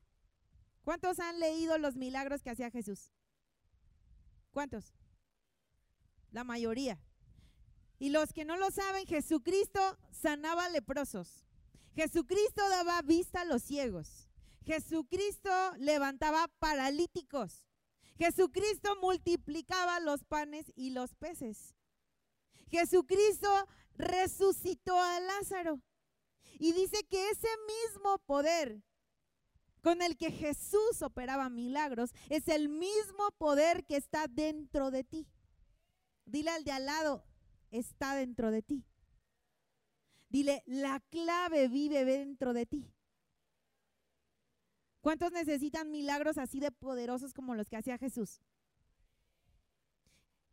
¿Cuántos 0.83 1.19
han 1.19 1.39
leído 1.39 1.79
los 1.79 1.95
milagros 1.95 2.43
que 2.43 2.51
hacía 2.51 2.69
Jesús? 2.69 3.12
¿Cuántos? 4.51 4.93
La 6.31 6.43
mayoría. 6.43 6.99
Y 7.97 8.09
los 8.09 8.33
que 8.33 8.45
no 8.45 8.57
lo 8.57 8.71
saben, 8.71 9.05
Jesucristo 9.05 9.97
sanaba 10.12 10.69
leprosos. 10.69 11.45
Jesucristo 11.95 12.67
daba 12.69 13.01
vista 13.01 13.41
a 13.41 13.45
los 13.45 13.62
ciegos. 13.63 14.29
Jesucristo 14.63 15.49
levantaba 15.77 16.47
paralíticos. 16.59 17.65
Jesucristo 18.17 18.95
multiplicaba 19.01 19.99
los 19.99 20.23
panes 20.23 20.71
y 20.75 20.91
los 20.91 21.15
peces. 21.15 21.75
Jesucristo 22.69 23.49
resucitó 23.95 24.97
a 24.99 25.19
Lázaro. 25.19 25.81
Y 26.59 26.73
dice 26.73 27.03
que 27.09 27.29
ese 27.29 27.47
mismo 27.67 28.19
poder 28.19 28.83
con 29.81 30.01
el 30.01 30.17
que 30.17 30.31
Jesús 30.31 31.01
operaba 31.01 31.49
milagros 31.49 32.11
es 32.29 32.47
el 32.47 32.69
mismo 32.69 33.31
poder 33.37 33.85
que 33.85 33.95
está 33.95 34.27
dentro 34.27 34.91
de 34.91 35.03
ti. 35.03 35.27
Dile 36.25 36.51
al 36.51 36.63
de 36.63 36.71
al 36.71 36.86
lado, 36.86 37.23
está 37.71 38.15
dentro 38.15 38.51
de 38.51 38.61
ti. 38.61 38.86
Dile, 40.30 40.63
la 40.67 40.99
clave 41.09 41.67
vive 41.67 42.05
dentro 42.05 42.53
de 42.53 42.65
ti. 42.65 42.93
¿Cuántos 45.01 45.32
necesitan 45.32 45.89
milagros 45.89 46.38
así 46.38 46.59
de 46.59 46.71
poderosos 46.71 47.34
como 47.34 47.55
los 47.55 47.69
que 47.69 47.77
hacía 47.77 47.97
Jesús? 47.97 48.41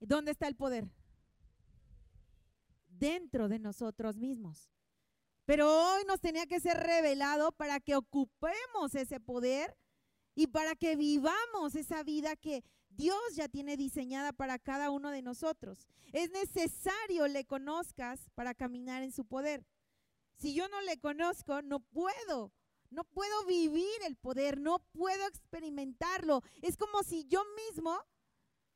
¿Dónde 0.01 0.31
está 0.31 0.47
el 0.47 0.57
poder? 0.57 0.89
Dentro 2.89 3.49
de 3.49 3.59
nosotros 3.59 4.17
mismos. 4.17 4.71
Pero 5.47 5.73
hoy 5.73 6.05
nos 6.07 6.21
tenía 6.21 6.47
que 6.47 6.61
ser 6.61 6.77
revelado 6.77 7.53
para 7.53 7.81
que 7.81 7.97
ocupemos 7.97 8.95
ese 8.95 9.21
poder 9.21 9.77
y 10.35 10.49
para 10.49 10.75
que 10.75 10.97
vivamos 10.97 11.75
esa 11.75 12.03
vida 12.03 12.37
que 12.37 12.63
Dios 12.91 13.19
ya 13.35 13.49
tiene 13.49 13.77
diseñada 13.77 14.33
para 14.33 14.59
cada 14.59 14.91
uno 14.91 15.11
de 15.11 15.23
nosotros. 15.23 15.89
Es 16.13 16.31
necesario 16.31 17.29
le 17.29 17.47
conozcas 17.47 18.29
para 18.35 18.55
caminar 18.55 19.03
en 19.03 19.13
su 19.13 19.25
poder. 19.25 19.65
Si 20.37 20.55
yo 20.55 20.69
no 20.69 20.83
le 20.83 20.99
conozco, 20.99 21.63
no 21.63 21.81
puedo 21.81 22.53
no 22.91 23.05
puedo 23.05 23.45
vivir 23.47 24.03
el 24.07 24.17
poder, 24.17 24.61
no 24.61 24.79
puedo 24.93 25.27
experimentarlo. 25.27 26.43
Es 26.63 26.77
como 26.77 27.03
si 27.03 27.27
yo 27.27 27.43
mismo 27.69 27.99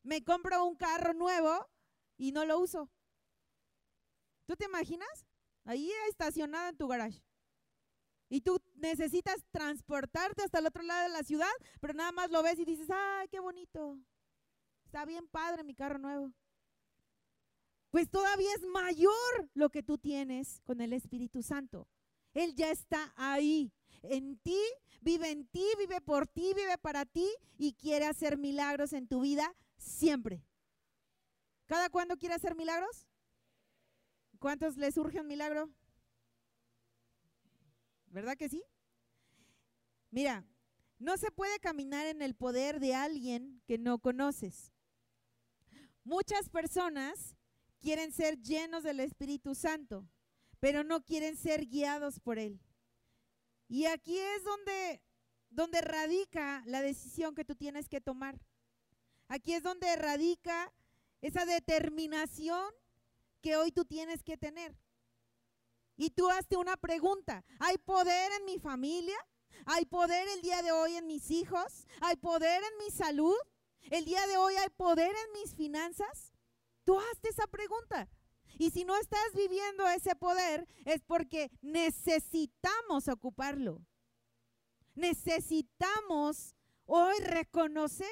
me 0.02 0.22
compro 0.24 0.64
un 0.64 0.76
carro 0.76 1.14
nuevo 1.14 1.68
y 2.16 2.32
no 2.32 2.44
lo 2.44 2.58
uso. 2.58 2.90
¿Tú 4.46 4.56
te 4.56 4.64
imaginas? 4.64 5.26
Ahí 5.64 5.90
estacionado 6.08 6.68
en 6.68 6.76
tu 6.76 6.88
garage. 6.88 7.22
Y 8.28 8.40
tú 8.42 8.60
necesitas 8.76 9.44
transportarte 9.50 10.42
hasta 10.42 10.60
el 10.60 10.66
otro 10.66 10.82
lado 10.82 11.02
de 11.02 11.08
la 11.08 11.24
ciudad, 11.24 11.50
pero 11.80 11.94
nada 11.94 12.12
más 12.12 12.30
lo 12.30 12.42
ves 12.42 12.58
y 12.58 12.64
dices, 12.64 12.88
¡ay, 12.90 13.28
qué 13.28 13.40
bonito! 13.40 13.98
Está 14.84 15.04
bien 15.04 15.28
padre 15.28 15.64
mi 15.64 15.74
carro 15.74 15.98
nuevo. 15.98 16.32
Pues 17.90 18.08
todavía 18.08 18.50
es 18.54 18.62
mayor 18.68 19.50
lo 19.54 19.70
que 19.70 19.82
tú 19.82 19.98
tienes 19.98 20.60
con 20.64 20.80
el 20.80 20.92
Espíritu 20.92 21.42
Santo. 21.42 21.88
Él 22.34 22.54
ya 22.54 22.70
está 22.70 23.12
ahí, 23.16 23.72
en 24.02 24.38
ti, 24.38 24.60
vive 25.00 25.30
en 25.30 25.46
ti, 25.48 25.66
vive 25.76 26.00
por 26.00 26.28
ti, 26.28 26.52
vive 26.54 26.78
para 26.78 27.04
ti 27.04 27.28
y 27.58 27.74
quiere 27.74 28.06
hacer 28.06 28.38
milagros 28.38 28.92
en 28.92 29.08
tu 29.08 29.20
vida 29.20 29.56
siempre. 29.76 30.44
¿Cada 31.66 31.90
cuándo 31.90 32.16
quiere 32.16 32.34
hacer 32.34 32.54
milagros? 32.54 33.08
¿Cuántos 34.40 34.78
le 34.78 34.90
surge 34.90 35.20
un 35.20 35.26
milagro? 35.26 35.70
¿Verdad 38.06 38.38
que 38.38 38.48
sí? 38.48 38.64
Mira, 40.10 40.46
no 40.98 41.18
se 41.18 41.30
puede 41.30 41.60
caminar 41.60 42.06
en 42.06 42.22
el 42.22 42.34
poder 42.34 42.80
de 42.80 42.94
alguien 42.94 43.62
que 43.66 43.76
no 43.76 43.98
conoces. 43.98 44.72
Muchas 46.04 46.48
personas 46.48 47.36
quieren 47.80 48.12
ser 48.12 48.40
llenos 48.40 48.82
del 48.82 49.00
Espíritu 49.00 49.54
Santo, 49.54 50.08
pero 50.58 50.84
no 50.84 51.04
quieren 51.04 51.36
ser 51.36 51.66
guiados 51.66 52.18
por 52.18 52.38
Él. 52.38 52.60
Y 53.68 53.84
aquí 53.84 54.18
es 54.18 54.42
donde, 54.42 55.02
donde 55.50 55.82
radica 55.82 56.62
la 56.64 56.80
decisión 56.80 57.34
que 57.34 57.44
tú 57.44 57.56
tienes 57.56 57.90
que 57.90 58.00
tomar. 58.00 58.40
Aquí 59.28 59.52
es 59.52 59.62
donde 59.62 59.94
radica 59.96 60.72
esa 61.20 61.44
determinación 61.44 62.72
que 63.40 63.56
hoy 63.56 63.72
tú 63.72 63.84
tienes 63.84 64.22
que 64.22 64.36
tener. 64.36 64.76
Y 65.96 66.10
tú 66.10 66.30
hazte 66.30 66.56
una 66.56 66.76
pregunta, 66.76 67.44
¿hay 67.58 67.76
poder 67.78 68.32
en 68.38 68.46
mi 68.46 68.58
familia? 68.58 69.16
¿Hay 69.66 69.84
poder 69.84 70.26
el 70.28 70.40
día 70.40 70.62
de 70.62 70.72
hoy 70.72 70.96
en 70.96 71.06
mis 71.06 71.30
hijos? 71.30 71.86
¿Hay 72.00 72.16
poder 72.16 72.62
en 72.62 72.78
mi 72.78 72.90
salud? 72.90 73.36
¿El 73.90 74.04
día 74.04 74.26
de 74.26 74.36
hoy 74.36 74.54
hay 74.54 74.70
poder 74.70 75.10
en 75.10 75.40
mis 75.40 75.54
finanzas? 75.54 76.32
Tú 76.84 76.98
hazte 76.98 77.28
esa 77.28 77.46
pregunta. 77.46 78.08
Y 78.58 78.70
si 78.70 78.84
no 78.84 78.96
estás 78.96 79.32
viviendo 79.34 79.86
ese 79.88 80.14
poder 80.16 80.66
es 80.84 81.02
porque 81.02 81.50
necesitamos 81.60 83.08
ocuparlo. 83.08 83.82
Necesitamos 84.94 86.54
hoy 86.84 87.18
reconocer 87.20 88.08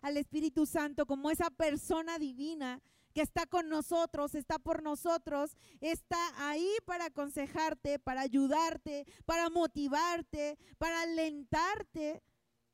al 0.00 0.16
Espíritu 0.16 0.66
Santo 0.66 1.06
como 1.06 1.30
esa 1.30 1.50
persona 1.50 2.18
divina 2.18 2.80
que 3.12 3.22
está 3.22 3.46
con 3.46 3.68
nosotros, 3.68 4.34
está 4.34 4.58
por 4.58 4.82
nosotros, 4.82 5.56
está 5.80 6.18
ahí 6.48 6.70
para 6.84 7.06
aconsejarte, 7.06 7.98
para 7.98 8.22
ayudarte, 8.22 9.06
para 9.24 9.50
motivarte, 9.50 10.58
para 10.78 11.02
alentarte. 11.02 12.22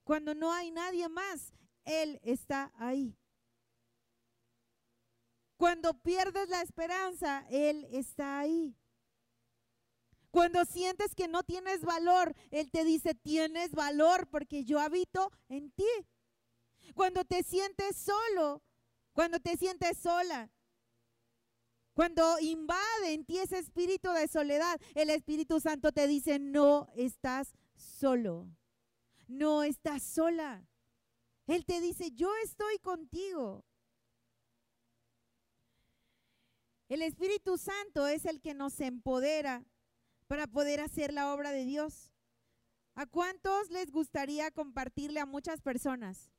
Cuando 0.05 0.35
no 0.35 0.53
hay 0.53 0.71
nadie 0.71 1.09
más, 1.09 1.53
Él 1.85 2.21
está 2.23 2.73
ahí. 2.77 3.17
Cuando 5.57 5.95
pierdes 6.03 6.49
la 6.49 6.63
esperanza, 6.63 7.45
Él 7.51 7.87
está 7.91 8.39
ahí. 8.39 8.77
Cuando 10.31 10.65
sientes 10.65 11.15
que 11.15 11.27
no 11.27 11.43
tienes 11.43 11.83
valor, 11.83 12.35
Él 12.51 12.71
te 12.71 12.85
dice, 12.85 13.15
tienes 13.15 13.73
valor 13.73 14.29
porque 14.29 14.65
yo 14.65 14.79
habito 14.79 15.33
en 15.49 15.73
ti. 15.73 16.07
Cuando 16.95 17.25
te 17.25 17.43
sientes 17.43 17.97
solo, 17.97 18.63
cuando 19.19 19.41
te 19.41 19.57
sientes 19.57 19.99
sola, 19.99 20.49
cuando 21.93 22.39
invade 22.39 23.15
en 23.15 23.25
ti 23.25 23.39
ese 23.39 23.59
espíritu 23.59 24.13
de 24.13 24.29
soledad, 24.29 24.81
el 24.95 25.11
Espíritu 25.11 25.59
Santo 25.59 25.91
te 25.91 26.07
dice, 26.07 26.39
no 26.39 26.87
estás 26.95 27.53
solo, 27.75 28.47
no 29.27 29.65
estás 29.65 30.05
sola. 30.05 30.65
Él 31.49 31.65
te 31.65 31.81
dice, 31.81 32.13
yo 32.13 32.31
estoy 32.45 32.79
contigo. 32.79 33.65
El 36.89 37.03
Espíritu 37.03 37.59
Santo 37.59 38.07
es 38.07 38.25
el 38.25 38.41
que 38.41 38.55
nos 38.55 38.79
empodera 38.79 39.65
para 40.29 40.47
poder 40.47 40.79
hacer 40.79 41.13
la 41.13 41.35
obra 41.35 41.51
de 41.51 41.65
Dios. 41.65 42.13
¿A 42.95 43.05
cuántos 43.05 43.69
les 43.71 43.91
gustaría 43.91 44.53
compartirle 44.53 45.19
a 45.19 45.27
muchas 45.27 45.61
personas? 45.61 46.31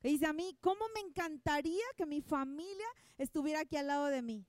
Que 0.00 0.08
dice 0.08 0.26
a 0.26 0.32
mí, 0.32 0.56
¿cómo 0.60 0.84
me 0.94 1.00
encantaría 1.00 1.84
que 1.96 2.06
mi 2.06 2.20
familia 2.20 2.86
estuviera 3.18 3.60
aquí 3.60 3.76
al 3.76 3.86
lado 3.86 4.06
de 4.06 4.22
mí? 4.22 4.46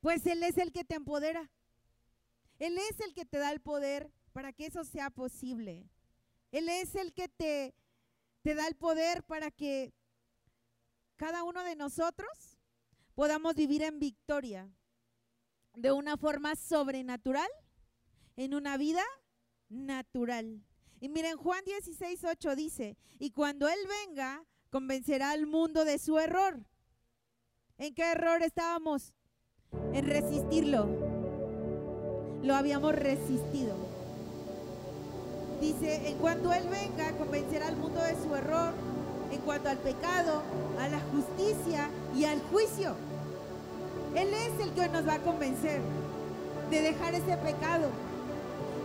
Pues 0.00 0.24
Él 0.26 0.42
es 0.42 0.56
el 0.58 0.72
que 0.72 0.84
te 0.84 0.94
empodera. 0.94 1.50
Él 2.58 2.78
es 2.78 3.00
el 3.00 3.12
que 3.12 3.26
te 3.26 3.38
da 3.38 3.50
el 3.50 3.60
poder 3.60 4.10
para 4.32 4.52
que 4.52 4.66
eso 4.66 4.84
sea 4.84 5.10
posible. 5.10 5.88
Él 6.52 6.68
es 6.68 6.94
el 6.94 7.12
que 7.12 7.28
te, 7.28 7.74
te 8.42 8.54
da 8.54 8.66
el 8.66 8.76
poder 8.76 9.24
para 9.24 9.50
que 9.50 9.92
cada 11.16 11.42
uno 11.42 11.64
de 11.64 11.76
nosotros 11.76 12.58
podamos 13.14 13.54
vivir 13.54 13.82
en 13.82 13.98
victoria 13.98 14.70
de 15.74 15.92
una 15.92 16.16
forma 16.16 16.54
sobrenatural 16.54 17.48
en 18.36 18.54
una 18.54 18.76
vida 18.76 19.02
natural. 19.68 20.62
Y 21.00 21.08
miren, 21.08 21.36
Juan 21.36 21.62
16, 21.64 22.24
8 22.24 22.56
dice, 22.56 22.96
y 23.18 23.30
cuando 23.30 23.68
Él 23.68 23.78
venga, 24.06 24.44
convencerá 24.70 25.30
al 25.30 25.46
mundo 25.46 25.84
de 25.84 25.98
su 25.98 26.18
error. 26.18 26.60
¿En 27.78 27.94
qué 27.94 28.12
error 28.12 28.42
estábamos? 28.42 29.12
En 29.92 30.06
resistirlo. 30.06 30.88
Lo 32.42 32.54
habíamos 32.54 32.94
resistido. 32.94 33.76
Dice, 35.60 36.08
en 36.08 36.18
cuanto 36.18 36.52
Él 36.52 36.68
venga, 36.68 37.12
convencerá 37.18 37.68
al 37.68 37.76
mundo 37.76 38.00
de 38.02 38.14
su 38.22 38.34
error 38.34 38.72
en 39.32 39.40
cuanto 39.40 39.68
al 39.68 39.78
pecado, 39.78 40.42
a 40.80 40.88
la 40.88 41.00
justicia 41.00 41.88
y 42.14 42.24
al 42.24 42.40
juicio. 42.42 42.94
Él 44.14 44.28
es 44.32 44.60
el 44.60 44.72
que 44.72 44.88
nos 44.88 45.06
va 45.06 45.14
a 45.14 45.18
convencer 45.20 45.80
de 46.70 46.80
dejar 46.80 47.14
ese 47.14 47.36
pecado, 47.36 47.90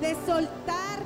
de 0.01 0.15
soltar, 0.25 0.99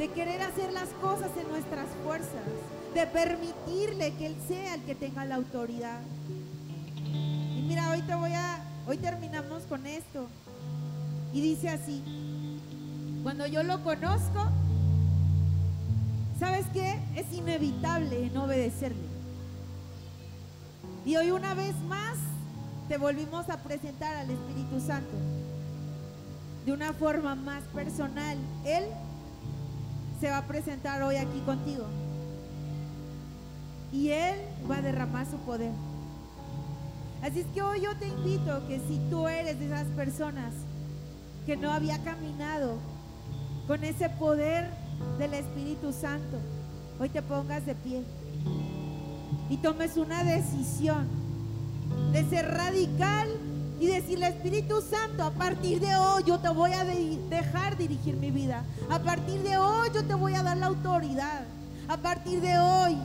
de 0.00 0.08
querer 0.08 0.40
hacer 0.40 0.72
las 0.72 0.88
cosas 1.02 1.28
en 1.38 1.46
nuestras 1.50 1.86
fuerzas, 2.02 2.46
de 2.94 3.06
permitirle 3.06 4.14
que 4.14 4.28
Él 4.28 4.36
sea 4.48 4.76
el 4.76 4.82
que 4.84 4.94
tenga 4.94 5.26
la 5.26 5.34
autoridad. 5.34 6.00
Y 7.04 7.62
mira, 7.68 7.90
hoy 7.90 8.00
te 8.00 8.14
voy 8.14 8.32
a, 8.32 8.64
hoy 8.88 8.96
terminamos 8.96 9.64
con 9.64 9.86
esto. 9.86 10.26
Y 11.34 11.42
dice 11.42 11.68
así, 11.68 12.02
cuando 13.22 13.46
yo 13.46 13.62
lo 13.62 13.84
conozco, 13.84 14.48
¿sabes 16.38 16.64
qué? 16.72 16.98
Es 17.14 17.30
inevitable 17.34 18.30
no 18.32 18.44
obedecerle. 18.44 19.10
Y 21.04 21.16
hoy 21.16 21.30
una 21.30 21.52
vez 21.52 21.76
más 21.90 22.16
te 22.88 22.96
volvimos 22.96 23.50
a 23.50 23.58
presentar 23.58 24.16
al 24.16 24.30
Espíritu 24.30 24.80
Santo 24.80 25.12
de 26.64 26.72
una 26.72 26.94
forma 26.94 27.34
más 27.34 27.64
personal. 27.74 28.38
Él 28.64 28.84
se 30.20 30.28
va 30.28 30.38
a 30.38 30.46
presentar 30.46 31.02
hoy 31.02 31.16
aquí 31.16 31.40
contigo. 31.40 31.84
Y 33.92 34.10
Él 34.10 34.36
va 34.70 34.76
a 34.76 34.82
derramar 34.82 35.26
su 35.26 35.38
poder. 35.38 35.72
Así 37.22 37.40
es 37.40 37.46
que 37.54 37.62
hoy 37.62 37.80
yo 37.80 37.96
te 37.96 38.08
invito 38.08 38.66
que 38.68 38.78
si 38.80 39.00
tú 39.10 39.28
eres 39.28 39.58
de 39.58 39.66
esas 39.66 39.86
personas 39.88 40.52
que 41.46 41.56
no 41.56 41.72
había 41.72 41.98
caminado 42.02 42.78
con 43.66 43.82
ese 43.84 44.08
poder 44.10 44.70
del 45.18 45.34
Espíritu 45.34 45.92
Santo, 45.92 46.38
hoy 46.98 47.08
te 47.08 47.22
pongas 47.22 47.66
de 47.66 47.74
pie 47.74 48.04
y 49.48 49.56
tomes 49.56 49.96
una 49.96 50.22
decisión 50.22 51.08
de 52.12 52.24
ser 52.28 52.46
radical 52.46 53.28
y 53.80 53.86
decirle 53.86 54.28
Espíritu 54.28 54.82
Santo, 54.82 55.24
a 55.24 55.30
partir 55.30 55.80
de 55.80 55.96
hoy 55.96 56.22
yo 56.24 56.38
te 56.38 56.50
voy 56.50 56.72
a 56.74 56.84
dejar 56.84 57.78
dirigir 57.78 58.14
mi 58.14 58.30
vida. 58.30 58.62
A 58.90 58.98
partir 58.98 59.42
de 59.42 59.56
hoy 59.56 59.88
yo 59.94 60.04
te 60.04 60.12
voy 60.12 60.34
a 60.34 60.42
dar 60.42 60.58
la 60.58 60.66
autoridad. 60.66 61.44
A 61.88 61.96
partir 61.96 62.42
de 62.42 62.58
hoy 62.58 62.98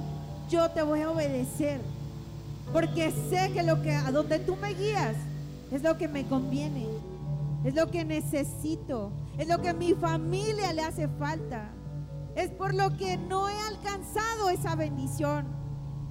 yo 0.50 0.70
te 0.72 0.82
voy 0.82 1.00
a 1.00 1.12
obedecer. 1.12 1.80
Porque 2.74 3.14
sé 3.30 3.54
que 3.54 3.64
lo 3.64 3.82
que 3.82 3.94
a 3.94 4.12
donde 4.12 4.38
tú 4.40 4.58
me 4.58 4.74
guías 4.74 5.16
es 5.72 5.82
lo 5.82 5.98
que 5.98 6.10
me 6.10 6.26
conviene. 6.26 6.86
Es 7.64 7.74
lo 7.74 7.90
que 7.90 8.04
necesito. 8.04 9.14
Es 9.38 9.48
lo 9.48 9.62
que 9.62 9.70
a 9.70 9.74
mi 9.74 9.94
familia 9.94 10.74
le 10.74 10.82
hace 10.82 11.08
falta. 11.08 11.70
Es 12.36 12.50
por 12.50 12.74
lo 12.74 12.98
que 12.98 13.16
no 13.16 13.48
he 13.48 13.60
alcanzado 13.70 14.50
esa 14.50 14.76
bendición. 14.76 15.46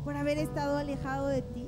Por 0.04 0.16
haber 0.16 0.38
estado 0.38 0.78
alejado 0.78 1.26
de 1.26 1.42
ti. 1.42 1.63